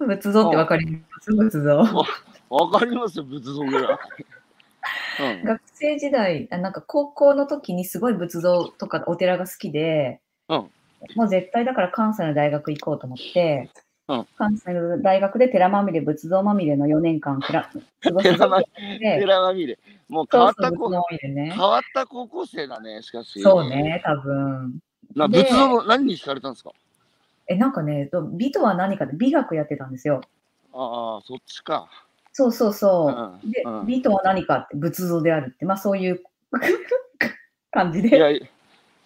[0.00, 0.06] う。
[0.06, 1.32] 仏像ってわかります？
[1.32, 1.76] 仏像。
[2.50, 3.98] わかりますよ、仏像ぐらい。
[5.20, 10.70] うん学生時代、あなんか高校の時にすごい仏像とかお寺が好きで、うん
[11.16, 13.82] もう絶対だから関西の大学行こうと思って、うん
[14.36, 17.70] 関西の大学で寺まみれ、仏像まみれの4年間くら
[18.22, 18.58] 寺ま
[19.54, 19.78] みれ。
[20.08, 21.58] もう変わったこそうそう仏像まみれね変。
[21.68, 23.40] わった高校生だね、しかし。
[23.40, 24.78] そうね、多分。
[25.14, 26.72] なで仏像の何に惹かれたんですか？
[27.48, 30.20] え、なんかね、と美とは何かで美学やってたんですよ。
[30.72, 31.88] ああ、そっちか。
[32.32, 33.50] そうそうそう。
[33.50, 36.22] で、うんうん美とは何かって仏像であるって、まあそういう
[37.70, 38.16] 感じいで。
[38.16, 38.48] や、い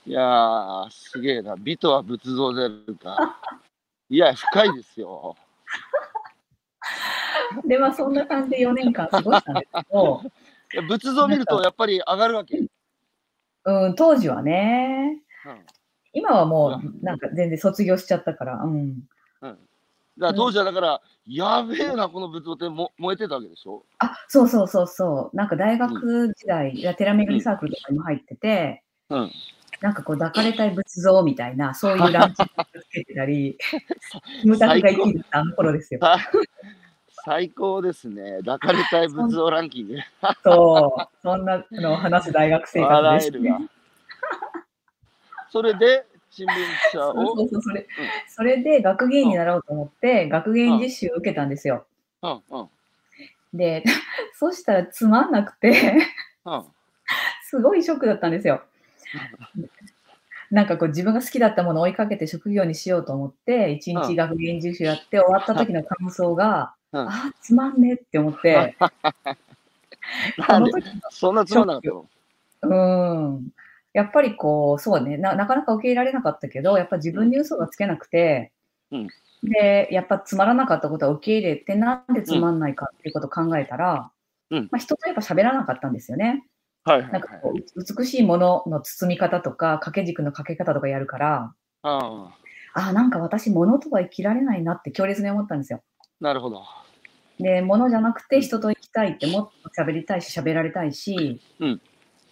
[0.07, 1.57] やー、すげえな。
[1.57, 3.40] 美とは仏像であるか。
[4.09, 5.37] いや、深いですよ。
[7.66, 10.23] で、まあそんな感じで4年間過ごしたんですけど、
[10.73, 12.59] いや仏像見るとやっぱり上がるわけ。
[13.64, 15.66] うん、当時はね、うん
[16.12, 19.07] 今はもううなんか全然卒業しちゃったから、うん。
[19.42, 19.57] だか
[20.19, 23.85] ら当時はだから、やべえな、この仏像っても燃えてたわけでしょ？
[23.99, 25.37] あ、そうそうそうそう。
[25.37, 29.31] なんか大学時代、いや寺巡りサークルとかにも入ってて、うん。
[29.81, 32.47] なんかこう抱かれたい仏像みたいな、そういうランチを
[32.81, 33.59] つけてたり、
[34.43, 36.01] キムタクが生きるあの頃ですよ。
[36.01, 36.19] さ
[37.25, 38.39] 最高ですね。
[38.45, 39.99] 抱かれたい仏像ランキング。
[40.45, 43.03] そう、そんなのを話す大学生活です。
[43.03, 43.61] 笑えるわ。
[45.51, 47.37] それで、新聞記者そうを。
[47.37, 47.87] そうそうそれ、
[48.29, 51.87] それで学芸員になろうと思って、学芸員実習を受けたんですよ。
[52.23, 52.69] うんうん
[53.57, 53.83] で、
[54.35, 55.97] そしたらつまんなくて、
[56.45, 56.65] うん。
[57.45, 58.62] すごいショックだったんですよ。
[60.51, 67.09] なんかこう自分が好きだったものを追いかけて職業にしようと思って、一うん日学芸員実習やって終わった時の感想が、うん。
[67.09, 68.77] あーつまんねって思って、
[70.49, 70.71] なんで？
[71.11, 72.07] そんなつまんなかったの？
[72.63, 73.49] うん。
[73.93, 75.17] やっぱりこう、そうね。
[75.17, 78.53] な、なかなか受け入れられなかったけど、やっぱ自分に嘘がつけなくて、
[78.93, 79.09] うん。
[79.43, 84.11] で、やっぱつまらなかったことは受け入れて、なんでつまんないかっていうことを考えたら、
[84.51, 84.69] うん。
[84.71, 86.47] まあ、人とやっぱ喋らなかったんですよね。
[86.87, 87.12] はいはいはい。
[87.12, 92.31] なんかこう、美しいものの包み方とか、掛け軸のかけ方とかやるから、ああ、
[92.75, 95.83] ああ、なんか私、物とは生きられないなって強烈に思ったんですよ。
[96.20, 96.62] なるほど。
[97.40, 101.81] で、物じゃなくて人と生きたいってもっと喋りたいし、喋られたいし、うん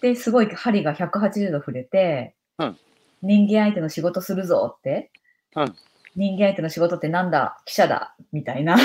[0.01, 2.79] で、すごい針が180度触れて、うん
[3.23, 5.11] 人間相手の仕事するぞって、
[5.57, 5.75] うん
[6.15, 7.59] 人間相手の仕事ってなんだ？
[7.65, 8.15] 記者だ？
[8.33, 8.77] みたいな、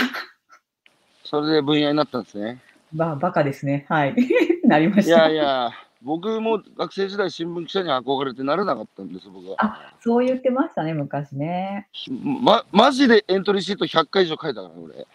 [1.23, 2.59] それで分野になったんですね。
[2.93, 3.85] ば、バカですね。
[3.87, 4.15] はい。
[4.69, 5.27] なりまいした。
[5.27, 5.71] やいや、
[6.03, 9.55] 僕も学生時代新聞記者に憧れてなれなかったんです、僕は。
[9.57, 11.89] あ、そう言ってましたね、昔ね。
[12.41, 15.07] ま、マジでエントリーシート100回以上書いたから、俺。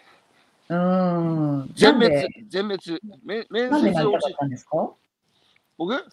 [0.67, 1.71] うーん。
[1.73, 3.01] 全滅全滅。
[3.23, 4.89] め面接落ちたんですか？
[5.77, 6.05] 僕？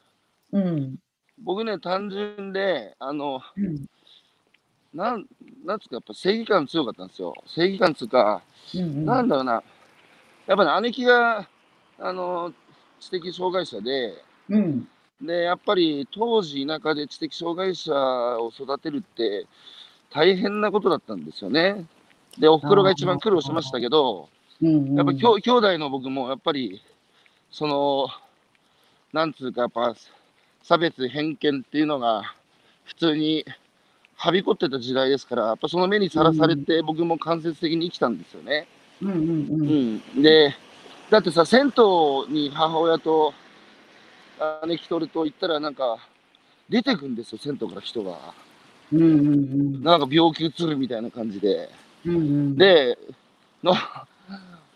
[0.53, 0.97] うん。
[1.43, 3.87] 僕ね、単純で、あの、うん。
[4.95, 5.27] なん、
[5.65, 7.35] なんつうか、やっぱ正義感強かったんですよ。
[7.47, 8.43] 正義感つうか、
[8.75, 9.05] うんうん。
[9.07, 9.63] なんだろうな。
[10.47, 11.49] やっぱね、姉貴が、
[11.99, 12.53] あの、
[13.03, 14.15] 知的障害者で、
[14.49, 14.89] うん。
[15.21, 19.47] で、やっぱり当時田舎で知的障害者を育てるって
[20.11, 21.87] 大変なことだったんですよね。
[22.39, 24.29] で、お袋が一番苦労しましたけど、
[24.63, 24.95] うんうん。
[24.95, 26.81] やっぱきょ兄弟の僕もやっぱり、
[27.51, 28.09] その、
[29.13, 29.95] なんつうか、やっぱ
[30.63, 32.23] 差別、偏見っていうのが
[32.85, 33.45] 普通に
[34.15, 38.69] はびこってた時代ですから、やっぱその目にさらされて僕も間接的に生きたんですよね。
[39.01, 39.23] うんうんう。
[39.25, 39.29] う
[39.65, 40.23] んん。
[40.23, 40.55] で、
[41.13, 43.35] だってさ、銭湯に母親と
[44.67, 45.99] 姉貴とると言ったらなんか
[46.71, 48.19] 出てくんですよ、銭湯から人が。
[48.91, 49.11] うんうんう
[49.79, 49.83] ん。
[49.83, 51.69] なんか病気うつるみたいな感じで。
[52.07, 52.97] うんうん、で、
[53.63, 54.07] な、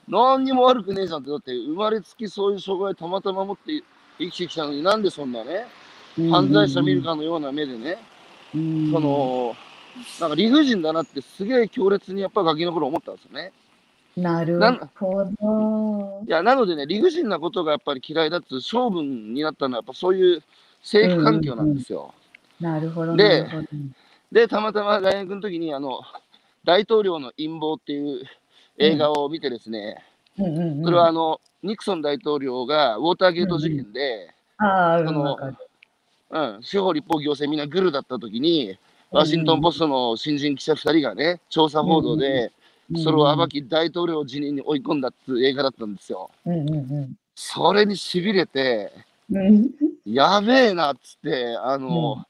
[0.09, 3.83] 何にも悪くねえじゃんって、だって生まれつきそういう障害たまたま持って
[4.18, 5.66] 生きてきたのになんでそんなね、
[6.31, 7.96] 犯罪者見るかのような目でね、
[8.55, 9.57] うん、その、
[10.20, 13.53] なんか理不尽だなってすげえ強烈にやっぱガキの頃思ったんですよね。
[14.16, 14.59] なる
[14.94, 16.24] ほど。
[16.26, 20.42] いや、なのでね、理不尽なことがやっぱり嫌いだって勝負になったのはやっぱそういう
[20.83, 22.14] 生育環境なんですよ。
[22.59, 23.14] なるほど。
[23.14, 23.68] でなるほど
[24.33, 26.00] で、たまたま大学の時にあの、
[26.64, 28.24] 大統領の陰謀っていう
[28.79, 30.02] 映画を見てですね、
[30.38, 34.35] うんうんうん、それはあの、ニクソン大統領がウォーターゲート事件で、
[36.31, 38.79] うん、司法立法行政みんなグルだった時に、
[39.11, 42.52] ワシントン・ポストの新人記者2人がね、調査報道で、
[42.94, 46.31] それを暴き大統領辞任に追い込んだっていう映画だったんですよ。
[46.44, 48.92] うんうんそれにしびれて、
[49.31, 49.46] うん。
[49.46, 49.70] うん
[50.07, 52.25] やべえなっつって、あの、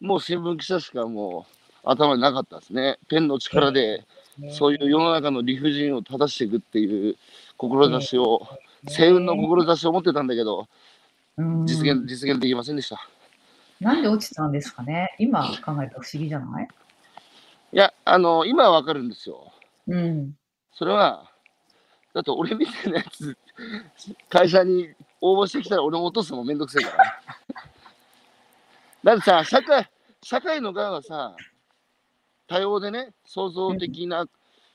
[0.00, 1.44] もう新聞記者しかも
[1.84, 2.98] う頭になかったですね。
[3.08, 4.04] ペンの力で、
[4.52, 7.16] そういう世の中の理不尽を正していくっていう
[7.56, 8.46] 志を、
[8.86, 10.68] 星雲の志を持ってたんだけど、
[11.36, 13.08] うん実現、実現できませんでした。
[13.80, 16.68] なんで落ちたんですかね今考えたら不思議じゃない？
[17.72, 19.52] いや、あの、今はわかるんですよ。
[19.88, 20.36] うん。
[20.72, 21.30] それは、
[22.14, 23.36] だって俺みたいなやつ、
[24.28, 24.88] 会社に
[25.20, 27.22] 応募してきたら俺も落とすのもめんどくせえから。
[29.04, 29.88] だってさ、社会、
[30.22, 31.36] 社会の側はさ、
[32.48, 34.26] 多様でね、創造的な、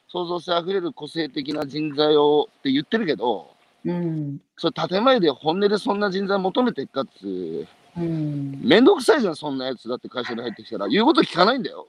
[0.07, 3.51] 創造性あふれる個性的な人材をって言ってるけど、
[3.85, 4.41] うん。
[4.57, 8.61] それ建前で本音でそんな人材求めていくかっつう、うん。
[8.63, 10.87] めんどくさいじゃん、そんなやつだって会社に入ってきたら。
[10.87, 11.87] 言うこと聞かないんだよ。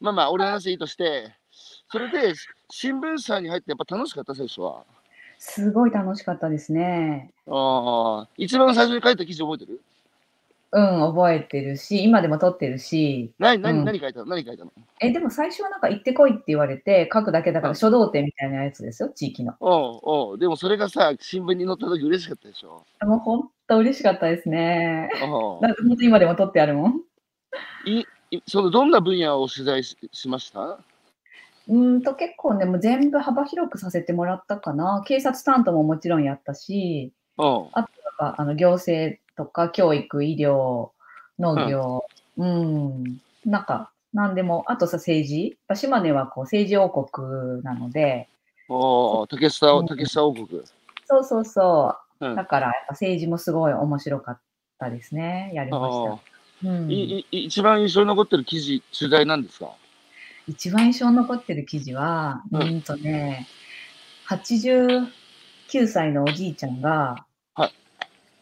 [0.00, 1.32] まあまあ、俺の話いいとして、
[1.90, 2.34] それで
[2.70, 4.84] 新聞社に入ってやっぱ楽しかった、最初は。
[5.38, 7.30] すごい楽しかったですね。
[7.46, 9.80] ああ、一番最初に書いた記事覚えてる？
[10.72, 14.26] うん、覚えてるし、今でも撮ってるし、何、何、うん何書いたの？
[14.26, 14.72] 何書いたの？
[15.00, 19.54] え、でも最初はなんか行ってこいって言われて、書くだけだかうんら書道展みたいなやつですよ、地域の。
[19.60, 22.84] おうおうでもそれがさ、新聞に載った時嬉しかったでしょ？
[23.02, 25.08] もう本当嬉しかったですね。
[25.22, 27.00] おうなんか本当今でも撮ってあるもん？
[27.86, 28.06] いい
[28.46, 30.60] そのどんな分野を取材ししました？
[30.62, 35.02] うーんと結構ね、もう全部幅広くさせてもらったかな。
[35.06, 37.86] 警察担当ももちろんやったし、おうなん
[38.18, 40.90] かあの行政とか教育、医療、
[41.38, 42.04] 農業、
[42.36, 48.28] うん、なんか何でも、あとさ政治、島根はこう政治王国なので、
[48.68, 49.28] おう。
[49.28, 50.46] 竹下うん竹下王国。
[51.04, 52.26] そうそうそう。
[52.26, 52.34] う、ん。
[52.34, 54.38] だから政治もすごい面白かっ
[54.78, 56.35] たですね、やりましあた。
[56.64, 59.74] うん、いい一番印象に残ってる記事、取材なんですか？
[60.48, 63.46] 一番印象に残ってる記事は、ううんんとね、
[64.28, 65.08] 89
[65.86, 67.72] 歳のおじいちゃんが、はい。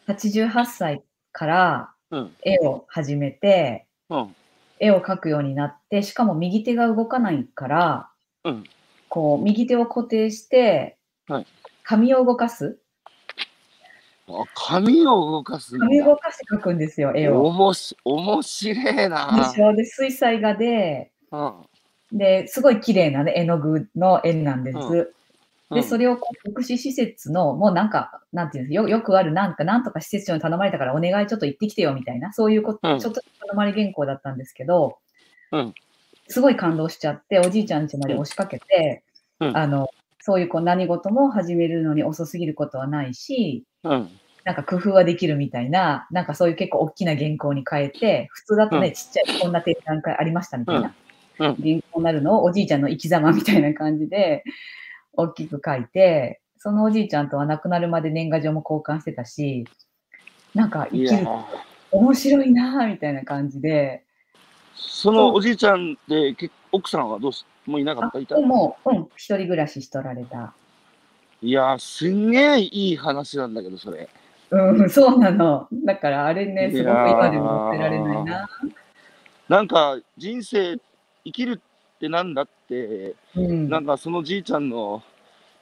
[0.07, 2.35] 88歳からうん。
[2.43, 4.35] 絵を始めて、うん。
[4.79, 8.09] 絵を描くようになって、しかも右手が動かないから、
[8.43, 8.63] うん。
[9.09, 10.97] こう、右手を固定して、
[11.27, 11.47] はい。
[11.83, 12.79] 紙を動かす
[14.27, 15.77] あ紙を動かす。
[15.77, 17.45] 紙を動かして描くんですよ、絵を。
[17.45, 19.49] おもし、面白いな。
[19.51, 22.17] でしょで、水彩画で、うん。
[22.17, 24.77] で、すごい綺麗な、ね、絵の具の絵なんです。
[24.77, 25.07] うん
[25.71, 34.99] で、それをこう福祉施設の、もうなんか、なんていうんですよ、よくある、なんか、なんとか施設長に頼まれたからお願いちょっと行ってきてよみたいな、そういうこと、うんちょっと頼まれ原稿だったんですけど、
[35.51, 35.73] うん
[36.27, 39.03] すごい感動しちゃって、おじいちゃん家まで押しかけて、
[39.39, 39.89] うんあの、
[40.25, 44.09] そういうこう何事も始めるのに遅すぎることはないし、うん。
[44.43, 48.93] なんか工夫はできるみたいな、なんかそういう結構大きな原稿に変えて、普通だとね、うん。
[48.95, 50.95] ちっちゃいこんな展覧会ありましたみたいな、
[51.37, 51.53] 原
[51.91, 54.43] 稿になるのをおじいちゃんの生き様みたいな感じで、
[55.13, 59.65] 大きく書いて、そのおじいちゃんとは亡くなるまで年賀状も交換してたし、
[60.55, 61.27] なんか生きる、
[61.91, 64.03] 面白いなぁみたいな感じで、
[64.73, 68.19] そのおじいちゃんで、け奥さんはどうし、もういなかあった？
[68.19, 68.37] いた？
[68.39, 70.53] もう、うん、一人暮らししとられた。
[71.41, 74.09] いやー、すんげえいい話なんだけど、それ。
[74.51, 75.67] うん、そうなの。
[75.71, 78.49] だからあれね、すごく今でも忘れられないな。
[79.47, 80.77] なんか、人生、
[81.23, 83.69] 生きるってなんだって、うん。
[83.69, 85.01] なんかそのじいちゃんの、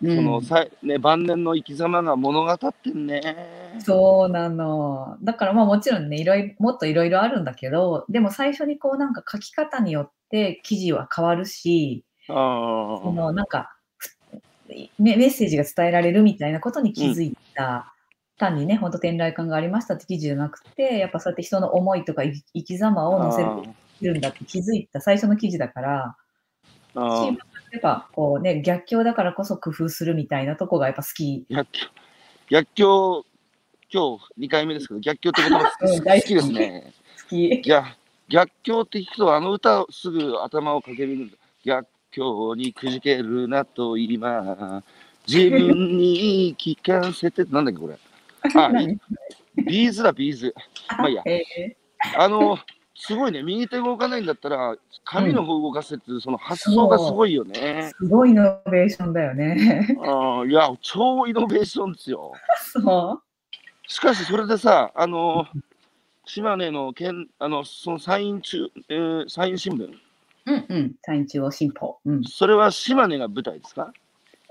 [0.03, 3.79] うんそのさい、ね、晩年の生き様が物語ってんね。
[3.79, 5.17] そうなの。
[5.23, 13.11] だからまあもちろんね、いろいろ、もっといろいろあるんだけど、でも最初にこうなんか書き方によって記事は変わるし、あそあ。
[13.13, 14.09] のなんかふ
[14.99, 17.89] メメッセージが伝えられるみたいなことに気づいた。
[18.37, 26.15] 単にね、本当天来感がありましたって記事じゃなくて、やっぱそうやって人の思いとか生き様を載せるんだって気づいた最初の記事だから、
[26.95, 27.37] ああし
[27.73, 31.43] やっぱこうね、逆境だからこそ工夫するみたいなとこがやっぱ好き。
[31.49, 31.87] 逆境、
[32.49, 33.25] 逆境、
[33.91, 36.93] 今日2回目ですけど、 逆境って言葉好きうん大好きですね。
[37.23, 37.61] 好き。
[37.65, 37.87] 逆
[38.29, 41.35] 逆境って聞くと、あの歌をすぐ頭をかけるんだ。
[41.65, 44.83] 逆境にくじけるなと今、
[45.27, 47.97] 自分に聞かせて、なんだっけ、これ。
[48.55, 48.99] あ、 何？
[49.55, 50.53] B'z だ、 B'z。
[50.95, 51.23] まあいいや。
[51.25, 51.75] え
[52.17, 52.59] あの、
[52.95, 57.91] すごいね、右手動かないんだったら、紙の方動かせっていう、その発想がすごいよーね。
[57.97, 59.97] すごいイノベーションだよね。
[60.01, 62.33] あいや、超イノベーションですよ。
[62.57, 63.21] そ
[63.87, 65.47] しかし、それでさ、あの、
[66.25, 69.93] 島根の県、あの、その山陰中、えー山陰新聞、う。
[70.45, 70.95] うんうん。
[71.01, 71.97] 山陰中央新報。
[72.05, 72.23] うん。
[72.23, 73.91] それは島根が舞台ですか？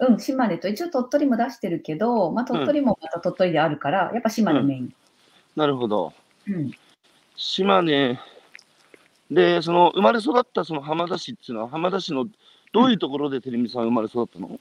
[0.01, 4.95] うん、島根と、一応鳥取も出してるけど、まあ鳥取もまた鳥取であるから、やっぱ島根メイン。
[5.55, 6.13] なるほど。
[6.49, 6.73] うん。
[7.37, 8.19] 島根
[9.31, 12.27] で、その生まれ育ったその浜田市っていうのは、浜田市の
[12.73, 14.59] どういうところでテレミさん生まれ育ったの、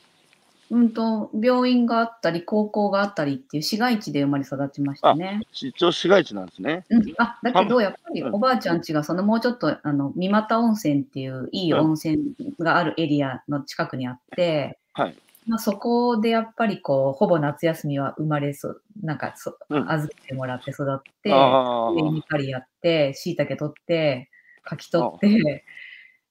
[0.71, 5.41] うんと、病院があったり、高校があったりっていう市街地で生まれ育ちましたね。
[5.51, 6.85] 一応市街地なんですね。
[6.89, 15.15] うん、あだけど、やっぱりうんおばあちゃん家がそのもうちょっとあの三股温泉っていういい温泉があるエリアの近くにあって、はい。
[15.51, 19.91] まあ、そこでやっぱりこうほぼ夏休みは生まれそなんかそうん。
[19.91, 24.29] 預けてもらって育って、上に狩りやって、しいたけ取って、
[24.63, 25.65] かき取って、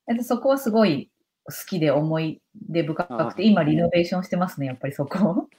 [0.09, 1.11] でそこはすごい
[1.45, 5.51] 好きで思い出深くて、今リノベーションしてますね、やっぱりそこ。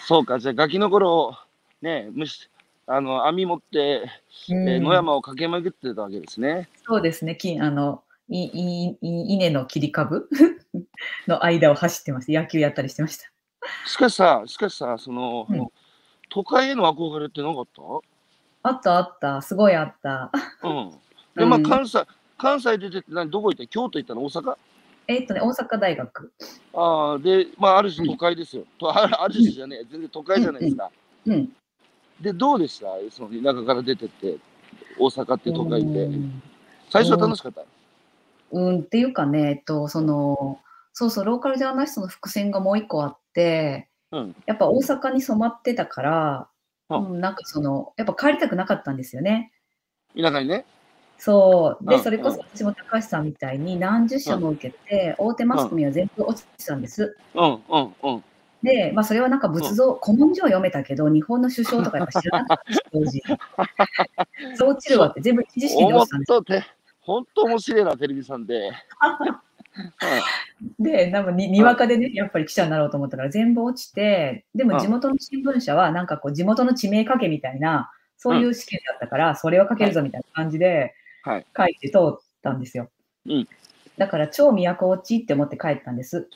[0.00, 1.36] そうか、じゃあガキの頃、
[1.82, 2.48] ね、虫、
[2.86, 4.08] あの、網持って、
[4.48, 4.82] えーうん。
[4.82, 6.70] 野山を駆け巡ってたわけですね。
[6.86, 10.30] そうですね、きあのいいい稲の切り株
[11.26, 12.40] の間を走ってました。
[12.40, 13.24] 野球やったりしてました。
[13.86, 15.66] しかしさ、しかしさ、その、うん
[16.28, 17.82] 都会への憧れってなかった？
[18.68, 20.32] あったあった、すごいあった。
[20.64, 20.90] うん。
[21.38, 22.04] で、まあ、うん関西、
[22.36, 23.64] 関西出てって何、どこ行った？
[23.68, 24.24] 京都行ったの？
[24.24, 24.56] 大阪？
[25.06, 26.32] えっとね、大阪大学。
[26.74, 28.64] ああ、で、まあ、ある種都会ですよ。
[28.76, 30.90] とあある種じゃねえ、全然都会じゃないですか。
[31.26, 31.52] うん。
[32.20, 32.86] で、どうでした？
[33.12, 34.36] その田舎から出てって、
[34.98, 36.10] 大阪って都会でう。
[36.10, 36.42] ん
[36.90, 37.62] 最初は楽しかった？
[38.50, 40.58] うん、っていうかね、えっと、その、
[40.98, 44.36] そうそう、ローカルジャーナリストの伏線がもう一個あって、うん。
[44.46, 46.48] やっぱ大阪に染まってたから、
[46.88, 49.52] うんうん、なんかその、やっぱ帰りたくなかったんですよね。
[50.18, 50.64] 田舎にね。
[51.18, 51.86] そう。
[51.86, 57.14] で、うんそれこそ私も高橋さんみたいに何十社も受けて、大手マスコミは全部落ちてたんです。
[57.34, 58.24] うん、うん、うん。
[58.62, 63.22] で、まあそれはなんか仏像、古文書は読めたけど、日本の首相とかやっぱ知らなかったし、当時。
[64.56, 66.64] そう落ちるわって全部一時試験で落ちたんですとって、
[67.00, 68.70] 本当面白いな、テレビさんで。
[70.78, 81.46] で、なんかににわかでね、やっぱり記者になろうと思ったから全部落ちて、でも地元の新聞社はなんかこう地元の地名書けみたいな、そういう試験だったから、それを書けるぞみたいな感じではい。
[81.56, 82.90] 書いて通ったんですよ。
[83.26, 83.48] うん
[83.98, 86.28] だから超都落ちって思って帰ったんです。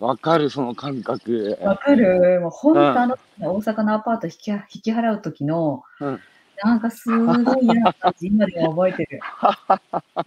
[0.00, 1.58] わかる、その感覚。
[1.62, 6.20] わかるもう本うん当あの、大阪のアパート引き引き払う時の、うん
[6.62, 9.20] なんかすごい嫌な感じ、今でも覚えてる。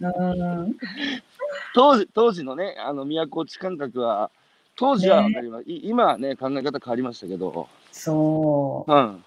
[0.00, 0.04] う
[0.64, 0.76] ん
[1.74, 4.30] 当時当時のね、あの都落ち感覚は、
[4.76, 5.64] 当時はわかります。
[5.66, 7.68] い今はね、考え方変わりましたけど。
[7.92, 9.22] そうん。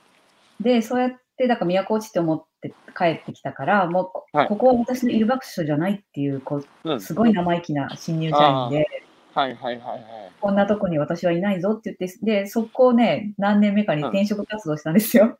[0.60, 0.64] う。
[0.64, 7.02] で、そうやって、だから都落ちって思って帰ってきたから、もうこ、はいここは私のいる場所じゃないっていう、こう、うん。
[7.02, 8.88] すごい生意気な新入社員で、
[9.34, 10.02] はいはいはいはい。
[10.42, 15.38] こんなとこに私はいないぞって言って、で、そこをね、何年目かに転職活動したんですよ。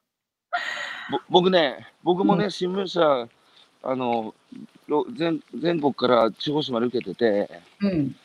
[1.12, 3.28] ぼ僕ね、僕もね、う新聞社、
[3.84, 4.34] あの、ろ
[5.16, 7.50] 全全国から地方紙まで受けてて、
[7.82, 8.16] うん。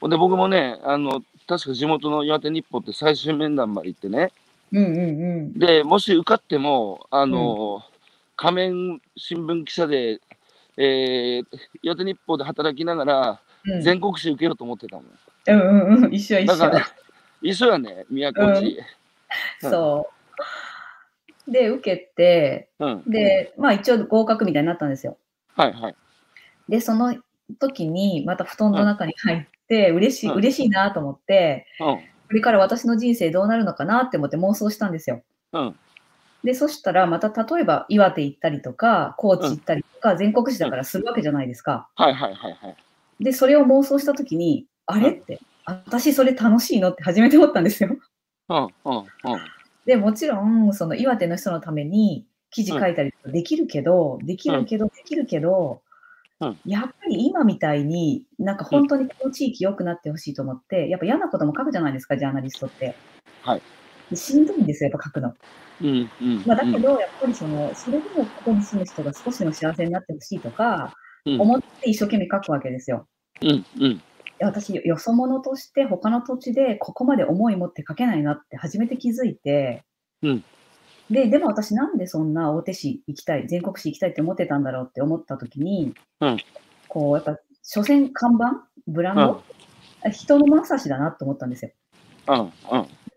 [0.00, 4.30] ほんで僕もね、あの、確か地元の岩手日報って最終面談まで行ってね、
[4.72, 5.02] うんうんう
[5.42, 5.58] ん。
[5.58, 7.82] で、もし受かっても、あの、
[8.36, 10.20] 仮面新聞記者で、
[10.76, 11.44] えー、
[11.82, 15.06] 岩手日報で働きながら、うん、全国紙受けようと思ってたもん。
[15.48, 16.56] うんうんうん、一緒一緒。
[16.56, 16.86] だから、
[17.42, 18.78] 一緒やね、宮古市。
[19.60, 20.08] そ
[21.46, 21.50] う。
[21.50, 23.02] で、受けて、うん。
[23.06, 25.16] で、まあ一応合格みたいになったんですよ。
[25.56, 25.96] はいはい。
[26.68, 27.16] で、その
[27.58, 31.86] 時にまた布団の中に入って、嬉しい、うん嬉しいなと思って、うん。
[31.96, 35.22] これから私の人生どうなるのかなって思って妄想したんですよ。
[35.52, 35.76] うん。
[36.44, 41.88] で、そしたらまた例えば岩手行ったりとか、高知行ったりとか、全国紙だからするわけじゃないですか。
[41.96, 43.24] はいはいはいはい。
[43.24, 47.96] で、それを妄想した時に、あれって、私それ楽しいのって初めて思ったんですよ。
[48.48, 49.06] うんうんうん。
[49.84, 55.82] で、もちろん、その岩手の人のために記事書いたりできるけど、できるけど、できるけど、
[56.40, 62.94] うんやっぱり今みたいに、なんか本当にこの地域良くなってほしいと思って、やっぱ嫌なことも書くじゃないですか、ジャーナリストって。
[63.42, 63.62] はい
[64.10, 65.34] でしんどいんですよ、やっぱ書くの。
[65.82, 66.42] うんうん。
[66.46, 70.94] まあ、だけど、やっぱりその、それでもここに住む人が少しの幸せになってほしいとか、
[71.26, 73.06] うん思って一生懸命書くわけですよ。
[73.42, 74.02] うんうん。
[74.40, 79.84] 私、よそ者として他の土地でここまで思い持って書けないなって初めて気づいて、
[80.22, 80.44] うん
[81.10, 86.36] で、でも私なんでそんな大手市行きたい、全国市行きたいって思ってたんだろうって思った時に、うん
[86.88, 89.42] こう、やっぱ、所詮看板ブランド、
[90.10, 91.70] 人の物差しだなと思ったんですよ。
[92.28, 92.50] うんうん。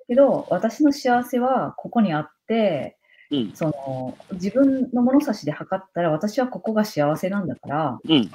[0.08, 2.98] けど、私の幸せはここにあって、
[3.30, 8.32] うんその自分の物差しで測ったら私はここが幸せなんだから、うん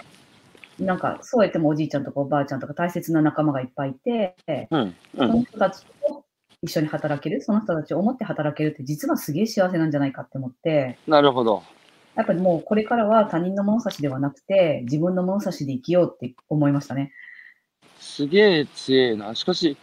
[0.79, 4.37] なんかそうやってもおじいちゃんとかおばあちゃんとか大切な仲間がいっぱいいて、
[4.71, 5.29] うんうそん。
[5.29, 6.26] の人たちと
[6.63, 11.63] 一緒に働ける、その人たちを思って働けるって実はすげえ幸せなんじゃないかって思って、なるほど。
[12.15, 17.13] やっぱりもうこれからは他人の物差しではなくて、自分の物差しで生きようって思いましたね。
[17.99, 19.35] すげえ強えな。
[19.35, 19.77] しかし、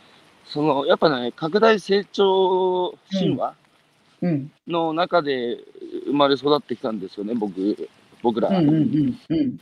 [0.45, 3.55] その、やっぱね、拡大成長神話
[4.21, 4.51] うん。
[4.67, 5.57] の中で
[6.05, 7.89] 生まれ育ってきたんですよね、僕、
[8.21, 8.49] 僕ら。
[8.49, 9.59] うんうんうんうん。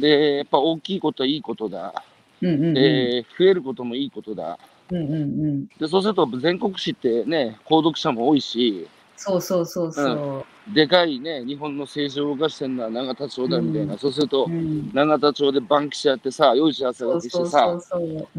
[0.00, 1.94] で、やっぱ大きいことはいいことだ。
[2.40, 2.74] うんうんうん。
[2.74, 4.58] で、増えることもいいことだ。
[4.92, 5.16] うんうんう
[5.52, 5.66] ん。
[5.78, 8.86] で、そうすると全国紙ってね、購読者も多いし、
[9.16, 10.74] そうそうそうそう。
[10.74, 17.78] でかいね、日本の政治を動かしてるのは永田町だみたいな、うんそうすると、うん永田町でバンキシャやってさ、良い幸せそうがしてさ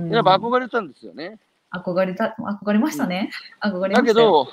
[0.09, 1.39] やっぱ憧れたんですよね。
[1.71, 3.31] 憧れた、憧れましたね。
[3.61, 4.13] 憧れまだけ。
[4.13, 4.47] ど、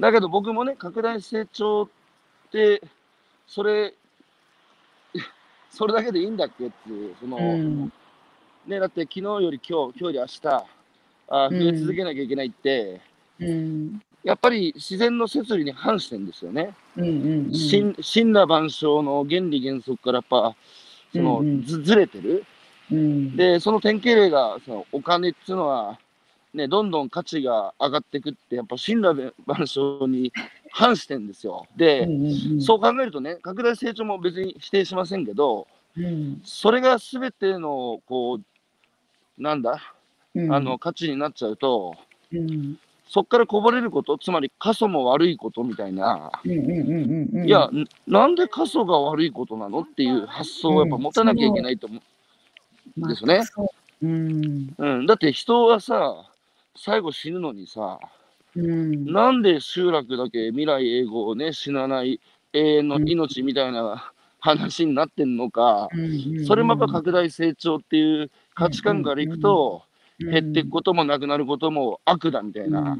[0.00, 1.88] だけど僕もね、拡大成長っ
[2.50, 2.82] て、
[3.46, 3.94] それ、
[5.70, 7.92] それだけでいいんだっけっていう、その、うん
[8.66, 10.64] ね、だって昨日より今日、今日より明日、
[11.34, 13.00] あ増え続けなきゃいけないって、
[13.40, 14.02] うん。
[14.22, 16.74] やっぱり自然の摂理に反してんですよね。
[16.94, 20.54] 真真羅万象の原理原則からやっぱ、
[21.12, 21.64] その、うんうん。
[21.64, 22.44] ずずれてる。
[22.90, 25.98] うん、で、その典型例が、そのお金っていうのは、
[26.52, 29.14] ね、どんどん価値が上がっていくって、やっぱ真羅
[29.46, 30.30] 万象に
[30.70, 31.66] 反してんですよ。
[31.76, 32.06] で、
[32.60, 35.66] そう考えるとね、拡大成長も別に否定しませんけど、
[35.96, 36.42] うん。
[36.44, 38.40] それが全ての、こ
[39.38, 39.78] う、なんだ、うん、
[40.34, 41.94] あの、価値になっちゃうと、
[42.32, 42.78] うん。
[43.08, 52.00] そこからこぼれること、つまり過疎も悪いことみたいな、うんうんうんうんうん、いや、んなんで過疎が悪いことなのっていう発想をやっぱ持たなきゃいけないと思
[52.96, 53.44] まあですね。
[53.44, 53.70] そ
[54.02, 54.06] う。
[54.06, 54.74] うん。
[54.78, 54.86] う。
[54.86, 56.30] うん、だって人はさ、
[56.74, 57.98] 最後死ぬのにさ、
[58.56, 59.12] うん。
[59.12, 62.18] なんで集落だけ未来永劫ね、死なない
[62.54, 64.10] 永遠の命みたいな
[64.40, 65.88] 話になってんのか、
[66.46, 69.82] それもやっぱ拡大成長っていう価値観からいくと、
[70.30, 72.98] 減っていくこともなくなることも悪だみたいな、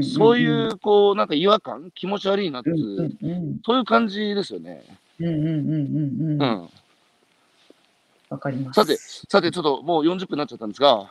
[0.00, 2.70] そういう、こう、なんか違和感、気持ち悪いなって
[3.64, 4.84] そういう感じですよね。
[6.38, 6.46] わ
[8.36, 8.38] ん。
[8.38, 8.80] かります。
[8.80, 8.96] さて、
[9.30, 11.10] さて、ちょっともう40分になっちゃったんですが、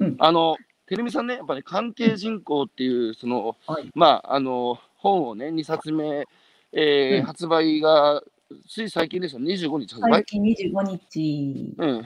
[0.00, 0.16] うん。
[0.18, 0.56] あの、
[0.86, 3.90] てるみさんね、やっぱり、ね、関係人口っていう、その、はい。
[3.94, 6.26] まあ、あの、本をね、2冊目、
[6.72, 7.22] えーうん。
[7.24, 8.22] 発売が、
[8.68, 10.10] つい最近ですよ、25日発売？
[10.10, 12.04] 最近25日、うん。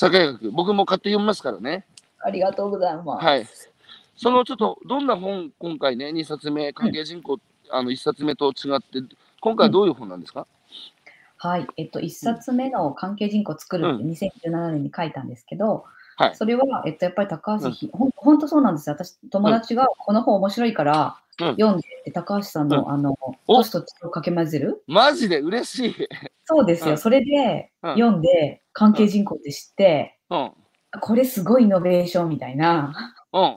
[0.00, 1.84] 社会学、僕も買って読みますからね。
[2.20, 3.26] ありがとうございます。
[3.26, 3.46] はい。
[4.16, 7.38] そのちょっと、どんな本、今回ね、2冊目、関係人口、
[7.68, 9.02] あの1冊目と違って、
[9.42, 10.46] 今回はどういう本なんですか、
[11.36, 15.84] はい、えっと、1冊目の関係人口を作るって2017年に書いたんですけど、
[16.16, 16.34] はい。
[16.34, 18.96] それは、えっと、やっぱり高橋ひ、ほん本当そうなんですよ。
[18.98, 24.82] 私、友達がこの本面白いからうん読んで高橋さんの、うあの、お年と血をかけ混ぜる？
[24.86, 25.94] マジで嬉しい。
[26.50, 26.90] そうですよ。
[26.92, 30.52] うんそれでうん読んで、関係人口って知って、うん。
[31.00, 33.56] これすごいイノベーションみたいな、うん。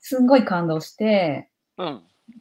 [0.00, 1.48] すんごい感動して。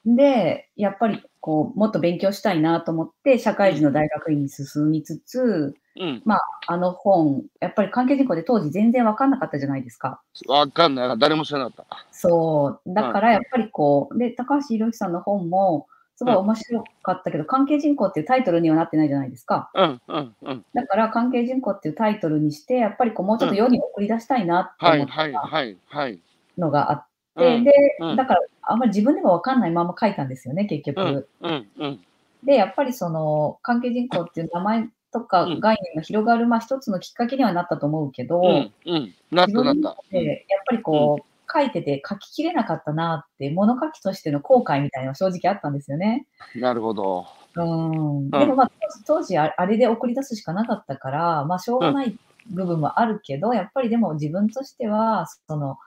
[0.05, 6.23] で、やっぱりこう、もっと勉強したいなと思って、社会人の大学院に進みつつ、うん。
[6.67, 10.21] あの本、やっぱり関係人口で当時全然わかんなかったじゃないですか。
[10.47, 11.19] わかんない。
[11.19, 12.05] 誰も知らなかった。
[12.11, 12.93] そう。
[12.93, 15.87] だからやっぱりこう、で、高橋宏樹さんの本も、
[16.23, 19.69] すごい面白かったけど、関係人口っていうタイトルにはなってないじゃないですか。
[19.73, 20.01] うん。
[20.07, 20.35] うん。
[20.41, 20.65] うん。
[20.73, 24.99] だから、関係人口っていうタイトルにして、やっぱりこう、もうちょっと世に送り出したいなってはい。
[24.99, 25.31] 思っはい。
[25.33, 25.77] たはい。
[25.87, 26.19] はい。
[26.57, 27.05] のがあっ
[27.35, 27.63] うて、ん。
[27.63, 31.27] で、うんだから、あんまり自分でもわかんないまま書いたんですよね、結局。
[31.41, 31.51] うん。
[31.51, 31.67] うん。
[31.77, 31.97] うん。
[32.43, 38.73] でで、やっぱりその、関係人口っていう名前とかうん概念が広がる、まあ一つのきっかけにはなったと思うけど、うん。
[38.85, 39.13] うん。
[39.31, 39.95] なったなった。
[40.11, 46.25] でやっぱりこう、書いてて書ききれなかったなって、物書きとしての後悔みたいなのが正直あったんですよね。
[46.55, 47.25] なるほど。
[47.55, 48.29] うん。
[48.29, 48.71] でもまあ、
[49.05, 52.15] 当時ああれで送り出すしかなかったから、まあしょうがない
[52.49, 55.77] 部分もあるけど、やっぱりでも自分としては、その、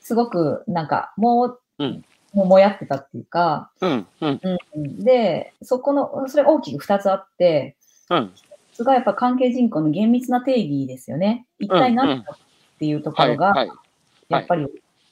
[0.00, 4.06] すごくなんか、もう、うんもうもやってたっていうか、うん。
[4.20, 4.40] うん。
[4.74, 7.76] うん、で、そこの、それ大きく2つあって、
[8.08, 8.32] うん。
[8.72, 11.46] それがやっぱ関係人口の厳密な定義ですよね。
[11.58, 13.32] 一体何だっていうとこはい。
[13.32, 13.70] ろが、はい。
[14.30, 14.66] やっぱり、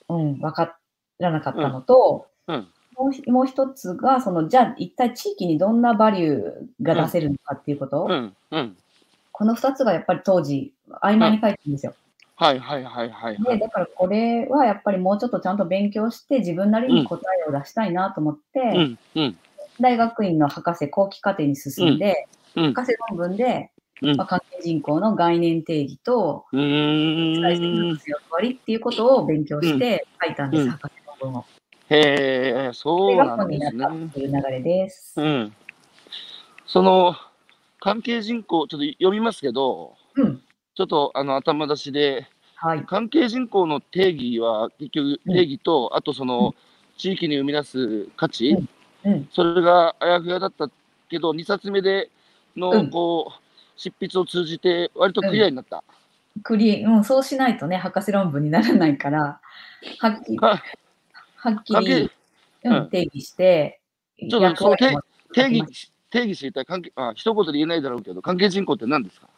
[0.09, 0.79] うん、分か
[1.19, 2.69] らなかったのと、うん。
[2.97, 8.37] もうひもう一つが、その、じゃあ一体地域にどんなバリューが出せるのかっていうこと、うん。
[8.51, 8.77] うん。
[9.33, 11.95] この二つがやっぱり当時、曖昧に書いてるんですよ。
[12.37, 12.59] はい。
[12.59, 12.85] はい。
[12.85, 13.11] はい。
[13.11, 13.37] はい。
[13.37, 13.59] はで、い。
[13.59, 18.99] だからこれはやっぱりもうちょっとちゃんと勉強して、自分なりに答えを出したいなと思って、うん。
[19.17, 19.39] うん。
[19.81, 22.75] 大学院の博士後期課程に進んで、うん。
[22.75, 27.41] 博士論文で、うんまあ、関係人口の概念定義と、うん。
[27.41, 27.99] の役
[28.31, 31.45] 割っていうことを勉強して書いたんです、うん博士論文を。
[31.91, 33.87] へえ、そうなんですね。
[34.13, 35.21] という流れです。
[35.21, 35.53] うん。
[36.67, 37.17] その、
[37.81, 40.43] 関係人口、ちょっと読みますけど、うん。
[40.75, 42.85] ちょっとあの頭出しで、はい。
[42.85, 46.55] 関係人口の定義は、結局、うん定義と、あとその、
[46.97, 48.69] 地域に生み出す価値、うん
[49.05, 49.29] うん。
[49.33, 50.69] それがあやふやだった
[51.09, 52.11] けど、2冊目で
[52.57, 53.48] の、うんこう、
[53.79, 55.83] 執筆を通じて、割とクリアになった。
[56.43, 59.41] クリうん、そうしないとね、博士論文にならないから、
[60.01, 60.63] はっきり、か
[61.37, 62.11] はっきり、
[62.65, 63.81] うんうん定義して、
[64.19, 64.93] ちょっとその定
[65.57, 66.65] 義、定義知りたい。
[66.67, 69.29] 関係あ一言で言えないだろうけど、関係人口って何ですか？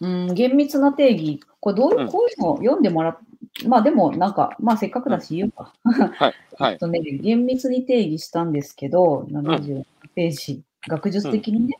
[0.00, 3.18] うん、厳密な定義、これどういう、うんこういうのを読んでもらっ
[3.66, 5.72] まあでもなんか、まあせっかくだし言うか。
[5.84, 6.34] はい。
[6.58, 6.78] はい。
[6.78, 11.78] とね、厳密に定義したんですけど、70ページ、学術的にね、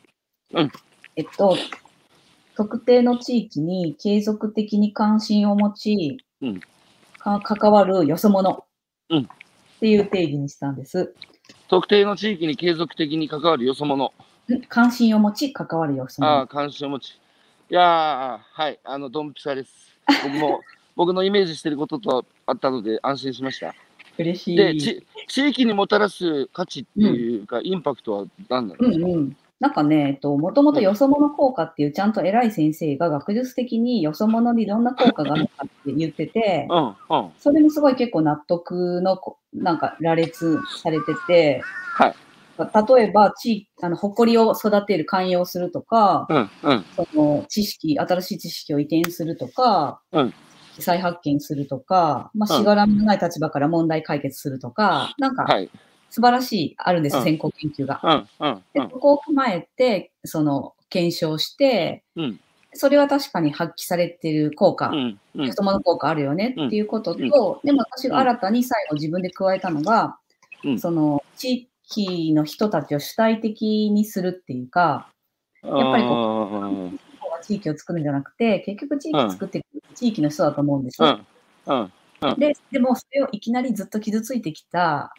[0.53, 0.73] うん
[1.17, 1.57] えっと、
[2.57, 6.61] 特定の地域に継続的に関心を持ち、うん
[7.19, 8.65] か関わるよそ者
[9.09, 9.27] うんっ
[9.81, 11.15] ていう定義にしたんです。
[11.69, 14.07] 特定の地域に継続的に関わるよそ者。
[14.07, 14.11] ん
[14.69, 16.47] 関心を持ち、関わるよそああ、者。
[16.47, 17.11] 関心を持ち。
[17.71, 19.73] いやー、はい、あの、ドンピシャです。
[20.23, 20.61] 僕も、
[20.97, 23.75] 僕のイメージしてることとあったので安心しました。
[24.19, 24.57] 嬉しい。
[24.57, 28.87] で、ち地域にもたらす価値っていうか、インパクトは何なの？
[28.87, 29.37] うんうん。
[29.65, 36.95] なんかね、えっと、もともとよそ者効果っていうちゃんと偉い先生が学術的によそ者にどんな効果があるのかって言ってて、うん、うん。
[37.39, 41.63] それもすごい結構納得のこ、なんか羅列されてて、
[41.95, 42.15] はい。
[42.99, 50.35] 例えば、地あの、誇りを育てる、寛容するとか、うん、うん、その、知識、新しい知識を移転するとか、うん
[50.77, 55.71] 再発見するとか、まあ、うんしがらみのない立場から問題解決するとか、なんか、はい。
[56.15, 58.29] 素晴らしい、あるんです先行研究が。
[58.73, 62.41] で、うんここを踏まえて、その、検証して、うん。
[62.73, 64.93] それは確かに発揮されている効果、
[65.35, 67.67] 人の効果あるよねっていうことと、うん。
[67.67, 70.19] でも私が新たに最後自分で加えたのが、
[70.63, 70.79] うん。
[70.79, 75.09] その地域の人たちを主体的にするっていうか、
[75.65, 76.91] やっぱりこ
[77.43, 81.19] 地域を作るんじゃなくて、結局地域作っていく地域の人だと思うんですよ。
[82.39, 85.13] で、でもそれをいきなりずっと傷ついてきた、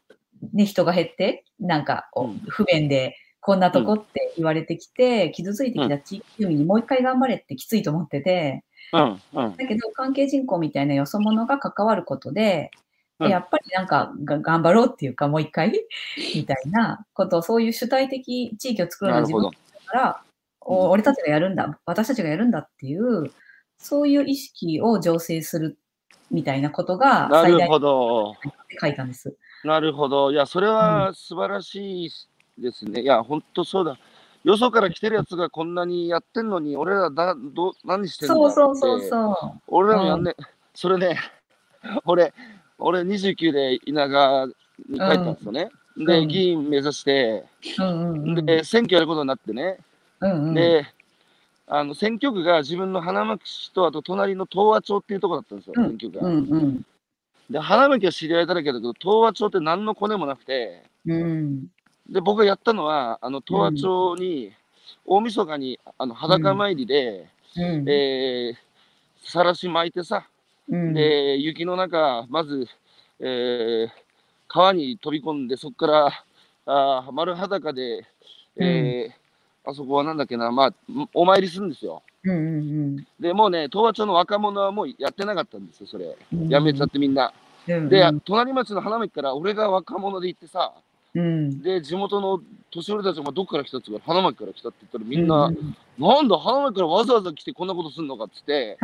[0.53, 2.09] ね、人が減って、なんか
[2.47, 12.85] 不便で、こんなとこって言われてきて、傷ついてきた地域住民にもう一回頑張れってきついと思ってて、うん、うん、だけど関係人口みたいなよそ者が関わることで、うん
[13.29, 15.71] やっぱりなんかが頑張ろうっていうか、もう一回
[16.35, 19.43] みたいなことを、そういう主体的地域を作るのは自分。
[19.43, 19.51] だ
[19.85, 20.21] から、
[20.59, 23.31] お俺たちがやるんだ、私たちがやるんだっていう、
[23.77, 25.77] そういう意識を醸成する
[26.29, 28.31] みたいなことが最大なるほど。
[28.31, 28.33] っ
[28.67, 29.37] て書いたんです。
[29.65, 30.31] なるほど。
[30.31, 32.11] いや、それは素晴らしい
[32.57, 33.01] ですね。
[33.01, 33.97] いや、本当そうだ。
[34.43, 40.35] よそから来てるやつがこんなにやってんのに、俺らだど何してんだそうそうそうそ俺らもやんね、
[40.75, 41.17] それね、
[42.05, 42.31] 俺、
[42.77, 44.53] 俺29で稲川に
[44.89, 45.71] 帰ったんですよね。
[45.97, 47.45] で、うん議員目指して、
[47.79, 47.83] う。
[47.83, 48.03] うんう
[48.35, 48.45] んうん。
[48.45, 49.79] で、選挙やることになってね、
[50.21, 50.85] うんうん、で、
[51.67, 56.27] あの選挙区が自分の花巻市と、あと隣の東和町っていうところだったんですよ、うん選挙区が。
[56.27, 56.85] うんうん。
[57.49, 61.67] で、花巻は知り合いだらけだけど、東和町って何のコネもなくて、うん。
[62.09, 64.51] で、僕がやったのは、あの東和町に、
[65.05, 67.89] 大晦日にあの裸参りで、うん。
[67.89, 70.27] えー、さらし巻いてさ、
[70.67, 72.67] うん、で、雪の中、まず、
[73.19, 73.89] えー、
[74.47, 76.11] 川に飛び込んで、そこから、
[76.67, 78.05] あー丸裸で、
[78.57, 79.25] えー
[79.67, 80.73] あそこはなんだっけな、まあ、
[81.13, 82.03] お参りするんですよ。
[82.25, 82.39] うんう
[83.01, 86.17] んで、もうね、東和町の若者はもうやってなかったんですよ、それ。
[86.33, 86.49] うん。
[86.49, 87.31] やめちゃってみんな。
[87.67, 87.89] うん。
[87.89, 90.73] で、うん隣町の花巻から俺が若者で行ってさ、
[91.15, 98.77] うん、で、地元の年寄りたちもどっから来たって言うから、花巻から来たって言ったらみんな、うんなんだ、花巻からわざわざ来てこんなことすんのかっつって、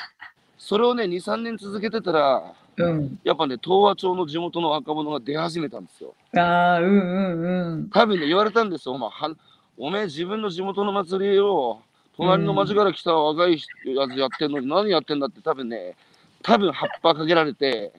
[0.56, 3.18] それをね、2、3年続けてたら、うん。
[3.24, 6.14] やっぱね、東和町の地元の若者が出始めたんですよ。
[6.34, 7.90] ああ、うんうんうん。
[7.90, 8.94] 多分ね、言われたんですよ。
[8.94, 9.34] お前、は
[9.78, 11.80] おめえ自分の地元の祭りを、
[12.16, 15.94] 隣の町から来た若いやつやってんのに何やってんだって多分ね、
[16.42, 17.92] 多分葉っぱかけられて、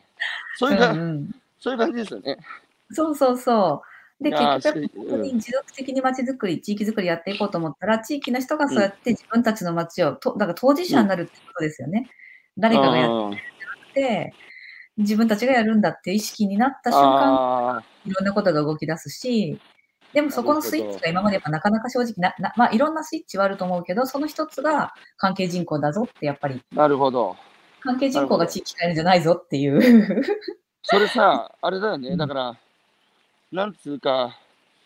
[0.57, 2.37] そういうか、うんうんそういう感じですよね。
[2.91, 3.81] そうそうそ
[4.19, 4.23] う。
[4.23, 12.09] で、結局、本当に持続的に街づくり、地域づくりやっていこうと思ったら、地域の人がそうやって自分たちの街を、とだから当事者になるってことですよね。
[12.57, 13.37] 誰かがやあーっ
[13.93, 14.33] て、
[14.97, 19.59] 自分たちがやるんだっていう意識になった瞬間、あいろんなことが動き出すし、
[20.13, 27.35] でもそこのスイッチが今までやっぱなかなか正直な、なまあいろんなスイッチはあると思うけど、その一つが関係人口だぞって、やっぱりーなるほど。
[27.81, 30.23] 関係人口が地域変えるんじゃないぞっていう。
[30.83, 32.57] それさ、あれだよね、うんだから、
[33.51, 34.37] なんつうか、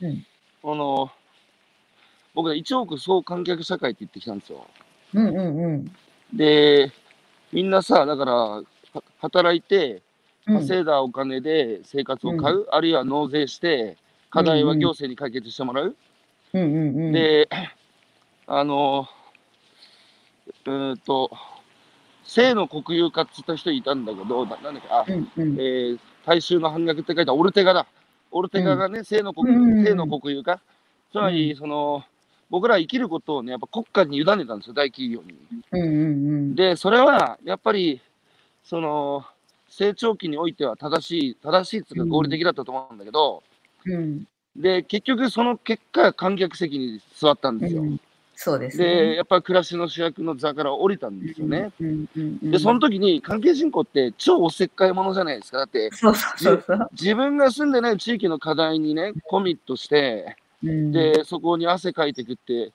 [0.02, 0.26] うん
[0.62, 1.10] この、
[2.36, 4.68] 僕は1億総観客社会って言ってきたんですよ。
[5.14, 5.96] うんうんうん。
[6.34, 6.92] で、
[7.52, 8.64] みんなさ、だから、は
[9.20, 10.02] 働いて、うん
[10.58, 13.96] 稼いだお金で生活を買う、あるいは納税して、
[14.32, 15.96] 課題は行政に解決してもらう？
[16.54, 17.12] うんうんうん。
[17.12, 17.48] で、
[18.48, 19.08] あの、
[20.66, 21.30] うーんと、
[22.24, 27.88] 性の国有化って言った人いたんだけど、ななんだっけ、あ、うんうんえー大衆の半額って書いたオルテガだ。
[28.30, 30.62] オルテガがね、性の国、性の国有化。
[31.12, 32.04] つまり、うんその、
[32.52, 35.36] 僕ら生きることをね、やっぱ国家に委ねたんですよ、大企業に。
[35.72, 35.92] うんうんう
[36.52, 36.56] ん。
[36.56, 38.00] で、それは、やっぱり、
[38.64, 39.26] その、
[39.68, 43.42] 成長期においては正しい、正しいっていうか合理的だったと思うんだけど、
[43.86, 44.26] うん
[44.56, 47.84] で、結局その結果、観客席に座ったんですよ。
[47.84, 48.00] うん
[48.44, 49.16] そうですで、ね。
[49.18, 51.72] やっぱり暮らしの主役の座から降りたんですよね。
[52.42, 55.60] で、その時に関係人口って超おせっかいものじゃないですか。
[55.60, 55.92] だって。
[56.94, 62.72] 自分が住んでない地域の課題にね、コミットして、うん、で、そこに汗かいていくって、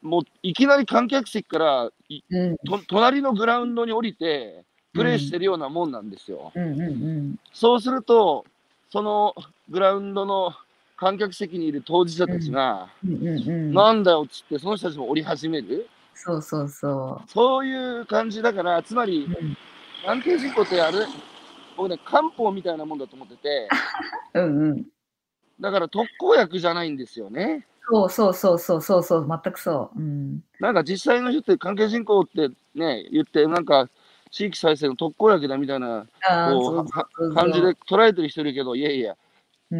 [0.00, 6.52] もういきなり観客席からいうんと隣のグラウンドに降りて、プレーしてるようなもんなんですよ。
[6.54, 7.38] うんうんうん。
[7.52, 8.46] そうすると、
[8.90, 9.34] その
[9.68, 10.52] グラウンドの
[10.96, 12.88] 観客席にいる当事者たちが。
[13.02, 15.88] なんだよっつって、その人たちも降り始める。
[16.14, 19.28] そうそうそそういう感じだから、つまり
[20.04, 20.98] 関係人口ってあれ、
[21.76, 23.68] 僕ね、漢方みたいなもんだと思ってて、
[24.34, 24.86] うんうん。
[25.60, 27.66] だから特効薬じゃないんですよね。
[27.88, 29.98] そうそうそうそうそうそう、全くそう。
[29.98, 30.44] うん。
[30.60, 33.88] なんか実際の人って関係人口ってね、言って、なんか
[34.30, 39.16] 地域再生の特効薬だみたいなああ、こうそうはそうそう感じで捉えてる人いるけど、いやいや、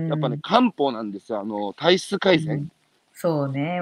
[0.08, 2.58] やっぱね、、漢方なんですよ、あの体質改善。
[2.58, 2.72] うん。
[3.12, 3.80] そうね。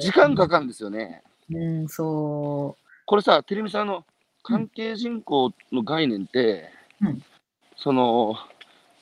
[0.00, 1.22] 時間かかるんですよね。
[1.52, 4.04] うん、そこれさ、テレミさんの
[4.42, 7.22] 関係人口の概念って、うん。
[7.76, 8.36] その、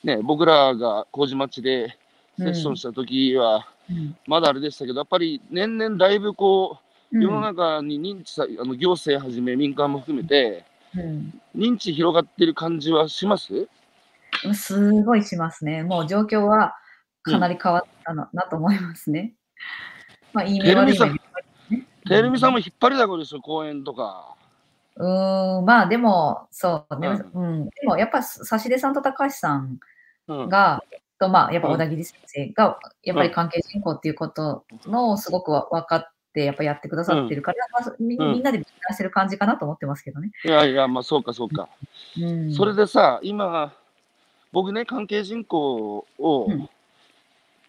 [0.03, 1.95] ね、僕らが麹町で
[2.39, 2.43] う。
[2.43, 4.15] セッションした時は、うん。
[4.27, 6.79] まだあれでしたけど、やっぱり年々だいぶこ
[7.11, 7.23] う、うん。
[7.23, 11.39] 世の中に認知さ、あの行政はじめ民間も含めて、うん。
[11.55, 13.53] 認知広がってる感じはします？
[13.53, 13.67] うん
[14.53, 15.83] すごいしますね。
[15.83, 16.75] もう状況は
[17.23, 19.33] かなり変わったの、なと思いますね。
[20.33, 21.19] まあ、いい面悪い面。
[22.07, 24.35] テレミさんも引っ張りだこでしょ、公園とか。
[24.95, 27.65] うーん、まあでも、そうね、ううん。
[27.65, 29.79] でもやっぱ、差出さんと高橋さん
[30.27, 30.83] うん、が、
[31.19, 40.31] とまあ、やっぱうん小田切先生が、やっぱり関係人口っていうことのすごくわ分かって、やっぱやってくださってるから、まあみうんみんなで出してる感じかなと思ってますけどね。
[40.43, 41.69] いやいや、まあそうかそうか。
[42.19, 43.73] うん、それでさ、今、
[44.51, 46.69] 僕ね、関係人口を、うん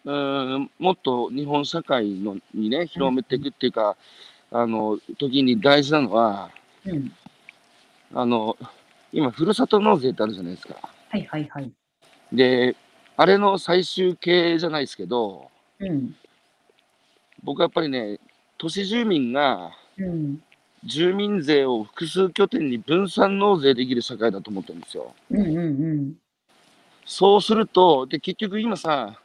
[0.05, 3.95] うーんもっと日本社会のにね、広めていくっていうか、
[4.51, 6.49] あの、時に大事なのは、
[6.85, 7.13] うん、
[8.13, 8.57] あの、
[9.13, 10.75] 今、ふるさと納税ってあるじゃないですか。
[11.09, 11.71] はいはいはい。
[12.33, 12.75] で、
[13.15, 16.13] あれの最終形じゃないですけど、うん、
[17.41, 18.19] 僕はやっぱりね、
[18.57, 20.43] 都市住民がうん。
[20.85, 25.13] 住民税を複数拠点に分散納税できる社会だと思ってるんですよ。
[25.31, 25.59] うんうんう
[25.93, 26.15] ん。
[27.05, 29.19] そうすると、で、結局今さ、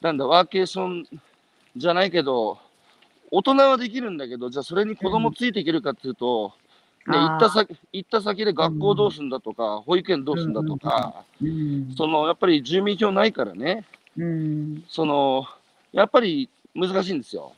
[0.00, 1.06] なんだ、ワーケーション
[1.76, 2.58] じゃないけど、
[3.30, 6.52] 大人はできるんだけど、じゃあそれに子供ついていけるかっていうと、
[7.06, 11.94] ね、行った先、行った先で学校どうすんだとか、保育園どうすんだとか、うん。
[11.96, 13.84] その、やっぱり住民票ないからね、
[14.16, 14.84] うん。
[14.88, 15.46] その、
[15.92, 17.52] やっぱり難しいんですよ。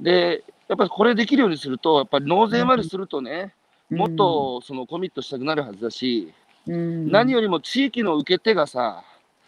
[0.00, 3.54] で、やっぱりこれできるようにすると、やっぱり納税までするとね、
[3.90, 6.32] もっとそのコミットしたくなるはずだし、
[6.66, 9.02] うん、何よりも地域の受け手がさ、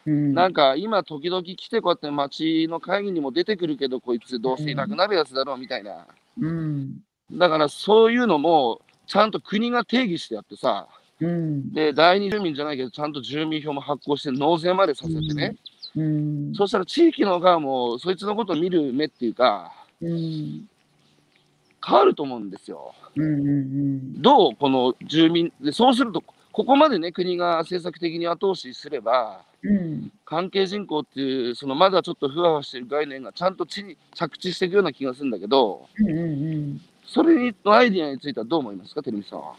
[0.07, 6.07] うん、なんか今時々来てこうやって町の会議にも出てくるけど、こいつどうせいなくなるやつだろうみたいな。
[6.39, 7.01] うん。
[7.33, 10.89] だからそういうのも、ちゃんと国が定義してやってさ、
[11.21, 11.73] うん。
[11.73, 15.57] で、第二住民じゃないけど、ちゃんと住民票も発行して納税までさせてね。
[15.97, 16.53] うん。
[16.55, 20.69] そしたら地域の側もそいつのことを見る目っていうか、うん。
[21.87, 22.95] 変わると思うんですよ。
[23.17, 26.23] うんうんどうこの住民で、そうすると、
[26.55, 30.13] ここまでね、国が政策的に後押しすれば、うん。
[30.25, 36.23] 関係人口っていう、そのまだちょっとふわふわしてる概念がちゃんと地に着地していくような気がするんだけど、うんうんう
[36.59, 36.81] ん。
[37.05, 39.55] それのアイディアについてはどう思いますか、テレビさんは？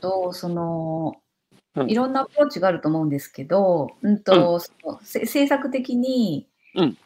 [0.00, 1.16] と、その
[1.76, 6.46] う、んいろんなアプローチがあると思うんですけど、うんと、そのせ政策的に、
[6.76, 6.96] うん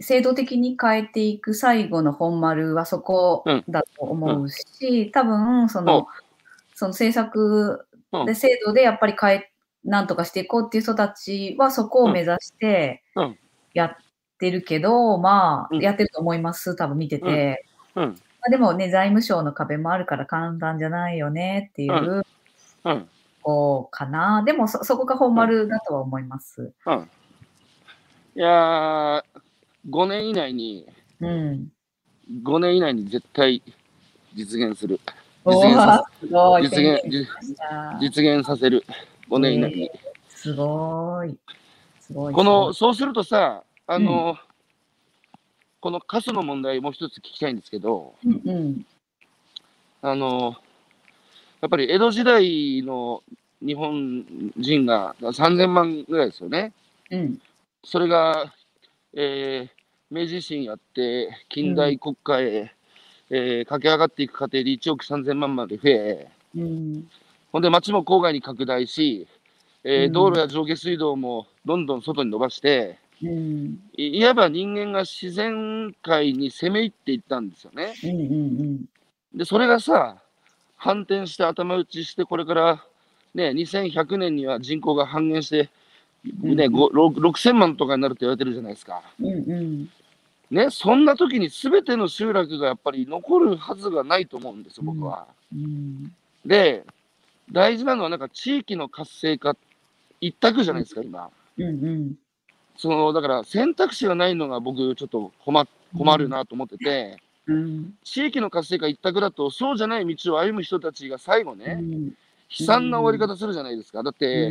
[0.00, 6.08] 制度的に変えていく最後の本丸はそこだと思うし、多分そうんの、
[6.74, 9.52] その政策うんで制度でやっぱり変え、
[9.84, 13.02] なんとかしていこうっていう人たちはそこを目指して
[13.74, 13.96] やっ
[14.38, 17.66] てるけど、まあ、うんやってると思います、多分見てて。
[17.94, 18.04] うん。
[18.04, 18.14] ま
[18.46, 22.22] あ、でもね、財務省の壁もあるから簡単じゃないよねっていう、
[22.84, 23.08] うん。
[23.42, 24.42] こうかな。
[24.44, 26.72] でもそ、そこが本丸だとは思います。
[26.86, 27.10] うん。
[28.34, 29.22] いやー、
[29.90, 30.86] 5年以内に、
[31.20, 31.68] うん。
[32.42, 33.62] 5年以内に絶対
[34.34, 35.00] 実現する。
[35.44, 36.04] お実現さ。
[36.60, 37.28] 実現、
[38.00, 38.84] 実現させる。
[39.28, 39.90] 5年以内に。
[40.28, 41.36] すごい。
[42.00, 42.34] すごい。
[42.34, 44.36] この、そうするとさ、あの、
[45.80, 48.86] この過疎の問題もう一つ聞きたいんですけど、うんうん。
[50.02, 50.56] あの、
[51.60, 53.22] やっぱり江戸時代の
[53.60, 54.24] 日本
[54.56, 56.72] 人が3000万ぐらいですよね。
[57.10, 57.40] うん。
[57.84, 58.52] それが、
[59.14, 59.78] えー
[60.10, 62.74] 明治維新やって、近代国家へ、
[63.30, 67.08] えー駆け上がっていく過程で1億3000万まで増え、うん。
[67.52, 69.26] ほんで町も郊外に拡大し、
[69.84, 73.78] えーうん道路や上下水道もどんどん外に伸ばして、うん。
[73.96, 77.94] いいわば人間が自然界に攻め入っていったんですよね。
[78.04, 78.10] うん。
[78.10, 78.14] う
[78.64, 78.84] ん。
[79.34, 80.22] で、それがさ、
[80.76, 82.84] 反転して頭打ちして、これから
[83.34, 85.68] ね、2100年には人口が半減して、
[86.42, 89.02] ね、うんごろ6000万とかになると言われてるじゃないですか。
[89.20, 89.26] うん。
[89.26, 89.90] うん。
[90.50, 95.26] ね、そんな時に全ての集落がやっぱり残るはずがないと思うんですよ、僕は。
[95.54, 96.12] うん。
[96.46, 96.84] で、
[97.52, 99.56] 大事なのはなんか地域の活性化
[100.20, 101.30] 一択じゃないですか、今。
[101.58, 101.64] うん。
[101.64, 102.14] うん。
[102.76, 107.94] その、だから選択肢がないのが僕ちょっと困困るなと思ってて、うん。
[108.04, 112.12] 地域の活性化一択だと、そうじゃない道を歩む人たちが最後ね、うん。
[112.50, 114.02] 悲惨な終わり方するじゃないですか。
[114.02, 114.48] だって、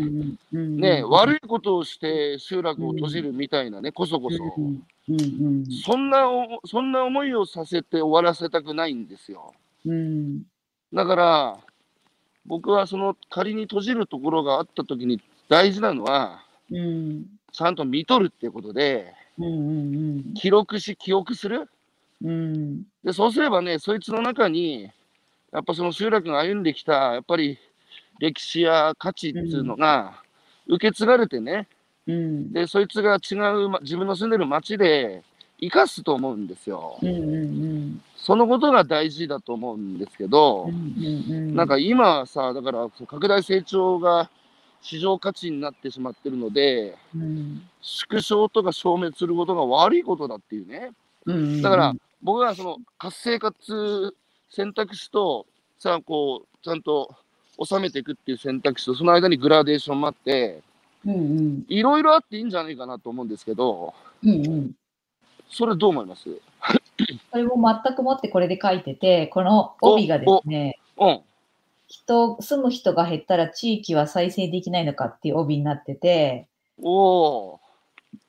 [0.53, 0.79] うん。
[0.79, 4.37] ね、悪いことをして集落を閉じるみたいなね、こそこそ。
[5.83, 9.53] そんなお、そんな思いをさせて終わらせたくないんですよ。
[9.85, 10.43] うん。
[10.93, 11.57] だから、
[12.45, 17.25] 僕はその仮に閉じるところがあった時に大事なのは、うん。
[17.51, 19.13] ちゃんと見とるっていうことで。
[20.35, 21.67] 記録し、記憶する。
[22.23, 22.83] うん。
[23.03, 24.89] で、そうすればね、そいつの中に、
[25.51, 27.57] やっぱその集落が歩んできた、やっぱり
[28.19, 30.21] 歴史や価値っていうのが
[30.67, 31.67] 受け継がれてね、
[32.07, 32.53] うん。
[32.53, 35.23] で、そいつが違う、ま自分の住んでる町で
[35.59, 36.97] 生かすと思うんですよ。
[37.01, 37.09] うん。
[37.09, 38.01] うん。
[38.15, 41.55] そのことが大事だと思うんですけど、うん。
[41.55, 44.29] なんか今はさ、だから拡大成長が
[44.81, 47.61] 市場価値になってしまってるので、うん。
[47.81, 50.91] 縮小とか消滅することが悪いことだっていうね。
[51.25, 51.61] うん。
[51.61, 54.13] だから、僕はその活性化っていう
[54.49, 55.45] 選択肢と、
[55.77, 57.13] さこう、ちゃんと
[57.63, 60.61] 収めていくっていう選択肢と、その間にグラデーションもあって、
[61.05, 61.13] うん。
[61.13, 61.65] うん。
[61.67, 63.93] いろいろあっていいんじゃないかなと思うんですけど、
[64.23, 64.29] うん。
[64.29, 64.71] うん。
[65.49, 66.29] それどう思います？
[67.31, 71.21] それも全くもってこれで書いてて、この帯がですね、うん。
[71.87, 76.47] 人、住む人が減ったら地域は再生できないのかっていう帯になってて。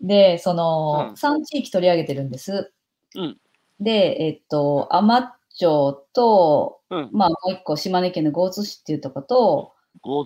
[0.00, 2.72] で、その、うん3地域取り上げてるんです。
[3.16, 3.36] うん
[3.80, 7.10] で、えっと、天町と、うん。
[7.12, 9.72] まあもう一個島根県の江津市っていうところと、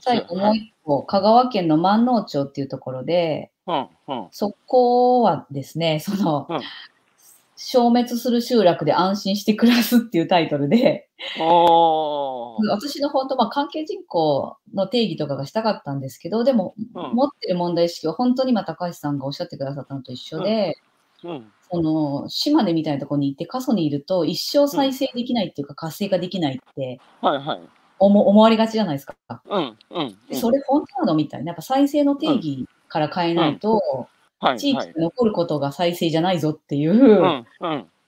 [0.02, 3.88] 最後もう一個、香川県の万能町っていうところで、うん。
[4.08, 4.28] うん。
[4.30, 6.60] そこはですね、その、うん
[7.64, 11.08] 消滅する集落で安心して暮らすっていうタイトルで。
[12.68, 20.76] 私の本当、まあ、関係人口の定義とかがしたかったんですけど、でも、うん持ってる問題意識は本当に今高橋さんがおっしゃってくださったのと一緒で、
[21.24, 21.52] うん。
[21.70, 27.60] その島根みたいなところに行って過疎にいると一生再生できないっていうか活性化できないってはいはい。
[27.98, 29.14] 思思われがちじゃないですか。
[29.28, 29.76] うん。
[29.90, 30.18] うん。
[30.28, 31.48] でそれ本当なのみたいな。
[31.48, 33.80] やっぱ再生の定義から変えないと、
[34.40, 34.88] はい地域はい。
[34.88, 37.44] に残ることが再生じゃないぞっていう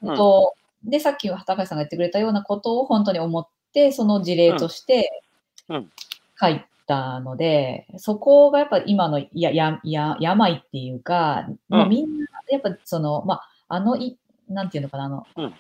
[0.02, 0.16] うん。
[0.16, 0.54] と
[0.84, 5.22] で、さっき高橋さんが言ってくれたようなことを本当に思って、その事例として
[5.68, 11.78] 書いたので、そこがやっぱ今のややや病っていうか、うん。
[11.78, 14.18] もうみんな、やっぱその、まあ、あのい、
[14.49, 15.55] なんていうのかな、あの、うん。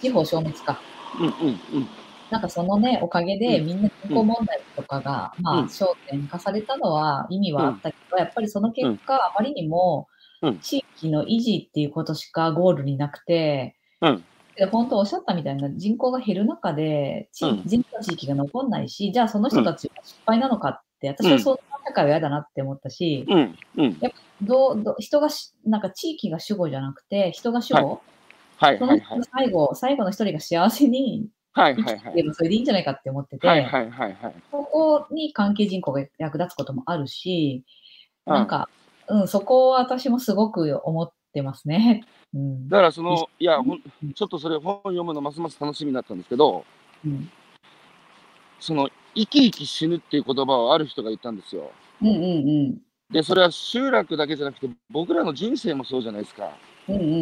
[0.00, 0.80] 地方消滅か。
[1.20, 1.26] うん。
[1.26, 1.88] うん。
[2.30, 3.66] なんかそのね、おかげでうん。
[3.66, 5.64] みんな人口問題とかが、まあうん。
[5.66, 10.08] 焦点化されたのは意味はあったけど、やっぱりその結果、あまりにも
[10.42, 10.58] うん。
[10.60, 14.24] 地域の維持っていうことしかゴールになくて、うん
[14.58, 23.56] で本当おっしゃったみたいな人口が減る中で、地うん人口地域が残んないし、じゃあその人たちは失敗なのかって、私はそんな社会は嫌だなって思ったし、うん。
[23.76, 24.00] うん。
[24.42, 28.02] どうどう人がし、なんか地域が主語じゃなくて、人が主語、
[28.56, 28.98] はいその
[29.32, 32.34] 最後、最後の一人が幸せにはいはいはい。
[32.34, 34.34] それでいいんじゃないかって思ってて、はいはいはいはい。
[34.50, 37.64] ここに関係人口が役立つこともあるし、
[38.26, 38.68] うんなんか、
[39.08, 42.04] うん、そこは私もすごく思ってますね。
[42.34, 42.68] うん。
[42.68, 46.64] だからその、いや、ほんうんちょっとそれ本読むのますます楽しみになったんですけど、
[47.04, 47.30] うん、
[48.60, 51.70] その、生き生き死ぬっていう言葉をある人が言ったんですよ。
[52.02, 52.12] うんう
[52.74, 52.78] ん
[53.10, 56.50] で、それは集落だけじゃなくて、僕らの人生もそうじゃないですか。
[56.88, 56.96] うん。
[56.96, 57.16] うんうんう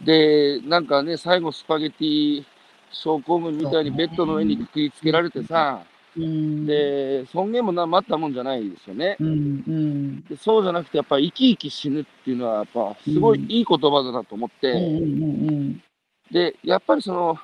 [0.00, 0.04] ん。
[0.04, 2.44] で、なんかね、最後スパゲティ
[2.90, 9.16] 症候群みたいにベッドの上にくくりつけられてさ、うん、で、尊厳もな待ったもんじゃないですよね。
[9.18, 9.30] うんう
[9.70, 10.24] ん。
[10.24, 15.82] でそうじゃなくて、やっぱ生き生き死ぬっていうのは、やっぱすごいいい言葉だなと思って、うんうんうん
[16.30, 17.38] で、やっぱりその、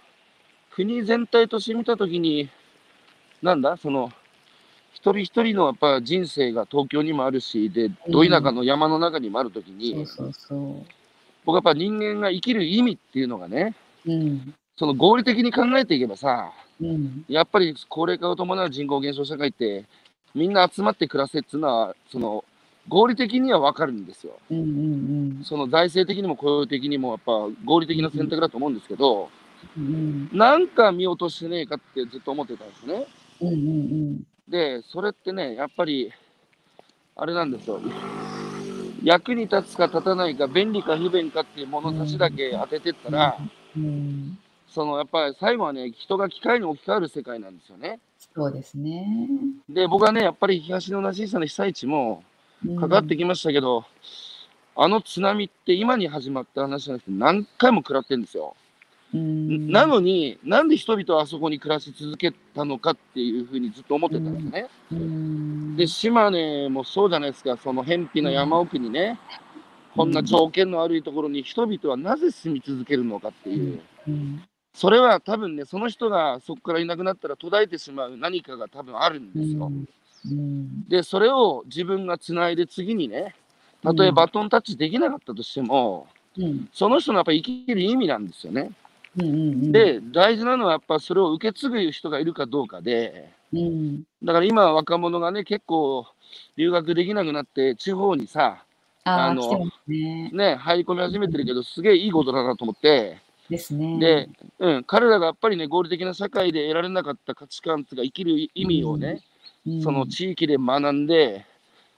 [0.70, 2.48] 国全体として見たときに、
[3.42, 4.10] なんだ、その、
[4.94, 9.78] 一人一人のやっぱ人生が東京にもあるし、で、ど田舎の山の中にもあるときうん。
[9.78, 10.86] に、そうそうそ
[11.44, 13.74] 僕やっぱ人間が生きる意味っていうのがね、
[14.06, 14.12] う。
[14.12, 14.54] うん。
[14.76, 17.24] その合理的に考えていけばさ、うん。
[17.28, 19.84] やっぱり高齢化を伴う人口減少社会って、
[20.34, 22.44] みんな集まって暮らせっていうのは、その、
[22.88, 24.38] 合理的にはわかるんですよ。
[24.50, 27.32] うんうんその財政的にも雇用的にもやっぱ
[27.64, 29.30] 合理的な選択だと思うんですけど、
[29.76, 30.28] うん。
[30.32, 33.06] なんか見落としてねえかってずっと思ってたんですね。
[33.40, 33.60] うんうんう
[34.14, 34.22] ん。
[34.48, 36.12] で、それってね、やっぱり、
[37.16, 37.80] あれなんですよ。
[39.02, 43.38] 役に立つか立たないか、便利か不便かっていう物差しだけ当ててったら、
[43.76, 44.38] うん。
[44.68, 48.00] そのやっぱり最後はね、人が機械に置き換わる世界なんですよね。
[48.34, 49.06] そうですね。
[49.68, 52.22] で、僕はね、やっぱり東の同じ小さな被災地も
[52.80, 53.84] かかってきましたけど、
[54.76, 58.54] あの津波って今に始まった話じゃなくて何回も食らってるんですよ。
[59.14, 59.70] うん。
[59.70, 64.68] なのに、なんで人々はあそこに暮らし続けたのかっていうふうにずっと思ってたんですね。
[64.92, 65.76] うん。
[65.76, 69.18] で、島根もそうじゃないですか、その偏僻な山奥にね、
[69.96, 73.80] こんな条件の悪いところに人々はなぜ住み続けるのかっていう。
[74.78, 74.80] うん。
[74.80, 79.70] それは多分ね、その人がそこからいなくなったら途絶えてしまう何かが多分あるんですよ。
[80.26, 80.88] うん。
[80.88, 83.34] で、それを自分がつないで次にね、
[83.82, 86.06] たとえバトンタッチできなかったとしても、
[86.36, 86.68] うん。
[86.72, 88.70] その人のやっぱ生きる意味なんですよね。
[89.16, 89.72] うんうん。
[89.72, 94.02] で、大事なのはやっぱそれを受け継ぐ人がいるかどうかで、うん。
[94.22, 96.06] だから今若者がね、結構
[96.56, 98.64] 留学できなくなって地方にさ、
[99.04, 99.66] あの。
[99.86, 103.18] ね、入り込み始めてるけど、すげえいいことだなと思って、
[103.49, 103.99] ですね。
[103.99, 104.28] で、
[104.59, 109.22] うん、彼らがやっぱりね、合理的な社会で得られなかった価値観とか生きる意味をね、
[109.66, 111.46] うん、その地域で学んで、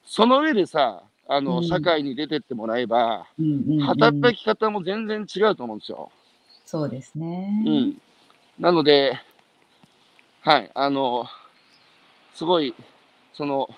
[0.04, 6.10] その上でさ、あの、うん社会に出てってもらえば、うんうんうん働き方も全然違うと思うんですよ。
[6.66, 7.64] そうですね。
[7.66, 8.00] うん。
[8.58, 9.18] なので、
[10.42, 11.26] はい、あの、
[12.34, 12.74] すごい、
[13.32, 13.68] その、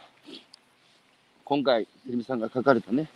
[1.45, 3.09] 今回、てるみさんが書かれたね、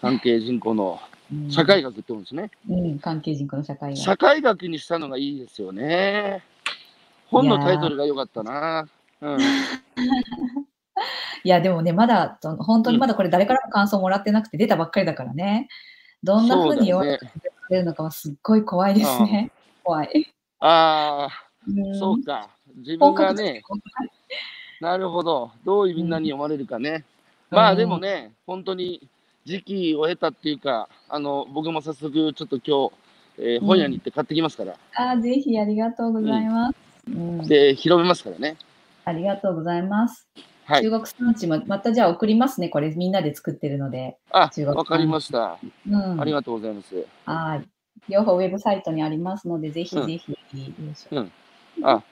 [0.00, 2.50] 関係人口のうん社会学って言うんですね。
[2.68, 3.96] うん、関係人口の社会が。
[3.96, 6.42] 社会学にしたのがいいですよね。
[7.26, 8.86] 本のタイトルが良かったな。
[9.20, 9.38] うん。
[11.44, 15.68] いや、でもね、まだ、本当にまだこれ誰からも感想もらってなくて出たばっかりだからね。
[16.22, 17.18] どんな風に言われ。
[17.70, 19.50] るのかはすっごい怖いですね。
[19.82, 20.32] 怖い。
[20.60, 22.50] ああ、うんそうか。
[22.76, 23.62] 自分本がね、
[24.80, 25.50] なるほど。
[25.64, 26.90] どういうみんなに読まれるかね。
[26.90, 29.06] うんまあでもね、本当に
[29.44, 32.92] 時期を経たっていうか、あの、僕も早速ちょっと今日、
[33.38, 34.76] えー本屋に行って買ってきますから。
[34.94, 36.76] あーぜひありがとうございます。
[37.08, 38.56] うんで、広めますからね。
[39.04, 40.28] ありがとうございます。
[40.64, 40.82] はい。
[40.82, 42.68] 中国産地もまたじゃあ送りますね。
[42.68, 44.16] これみんなで作ってるので。
[44.30, 45.58] あわかりました。
[45.88, 46.20] うん。
[46.20, 47.06] ありがとうございます。
[47.24, 47.68] はい。
[48.08, 50.36] 両方ウェブサイトにありますので、ぜひうんぜひ、
[51.10, 51.32] うん。
[51.82, 52.02] あ、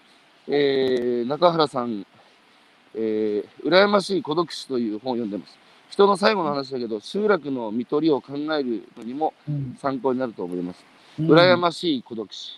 [0.48, 2.06] えー、中原さん、
[2.94, 5.59] えー、羨ましい孤独死という本を読んでます。
[5.90, 10.84] 人の最後の話だけど、集落の見取りを考えるのにもうん参考になると思います。
[11.18, 12.52] うん羨ましい孤独死。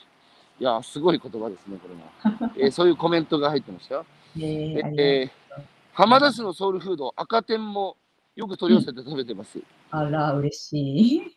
[0.60, 2.52] いやー、すごい言葉ですね、これも。
[2.56, 4.06] えーそういうコメントが入ってましたよ。
[4.36, 5.62] えーえー、
[5.92, 7.96] 浜田市のソウルフード、赤天も
[8.36, 9.58] よく取り寄せて食べてます。
[9.90, 11.36] あら、嬉しい。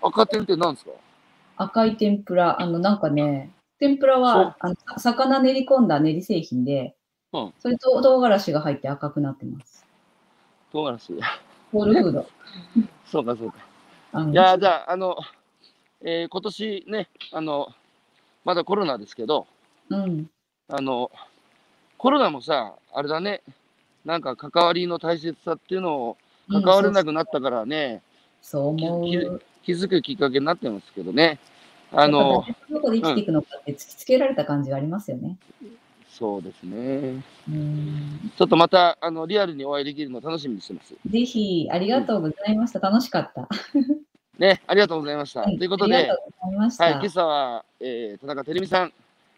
[0.00, 0.92] 赤天って何ですか？
[1.56, 6.96] 赤い天ぷら、あの、なんかね、天ぷらはあのさ魚練り込んだ練り製品で、
[7.32, 9.81] うんそれと唐辛子が入って赤くなってます。
[10.72, 11.20] 唐辛子。
[11.70, 12.26] ソウルフード。
[13.06, 13.58] そうか、そうか。
[14.30, 15.16] いやー、じゃあ、あの、
[16.00, 17.68] えー今年ね、あの、
[18.44, 19.46] まだコロナですけど、
[19.88, 20.30] うん。
[20.68, 21.10] あの、
[21.98, 23.42] コロナもさ、あれだね、
[24.04, 26.16] なんか関わりの大切さっていうのを
[26.50, 28.02] 関われなくなったからね、
[28.40, 29.40] そう思きう。
[29.62, 31.38] 気づくきっかけになってますけどね。
[31.92, 35.36] ああの、どこで生きていくのかって突きつけられた感じがありますよね。
[36.22, 37.20] そうですね。
[37.48, 38.30] うん。
[38.38, 40.94] ちょっとまた、あの、リアルにお会いできるのを楽しみにしてます。
[41.04, 42.78] ぜひ、ありがとうございました。
[42.78, 43.48] 楽しかった。
[44.38, 45.40] ね、ありがとうございました。
[45.40, 46.84] はいということでありが、とうございました。
[46.84, 48.92] はい、今朝は、えー田中照美さん、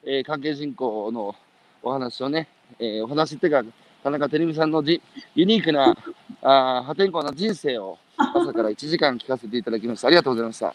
[0.04, 1.34] えー関係人口の
[1.82, 3.64] お話をね、えーお話っていうか、
[4.02, 5.00] 田中照美さんのじ
[5.34, 5.96] ユニークな
[6.42, 10.08] あー破天荒な人生を朝から1時間聞かせていただきました。
[10.08, 10.74] ありがとうございました。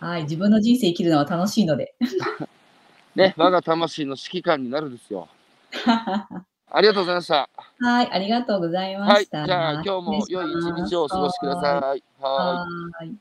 [0.00, 1.94] はい、自分の人生生きるのは楽しいので。
[3.14, 5.28] ね、我が魂の指揮官になるですよ。
[6.72, 7.50] ありがとうございました。
[7.80, 9.46] はい、ありがとうございまはい、じした。
[9.52, 12.04] ゃあ今日も良い一日をお過ごしください。
[12.20, 12.62] はーい。
[12.62, 13.18] はーい。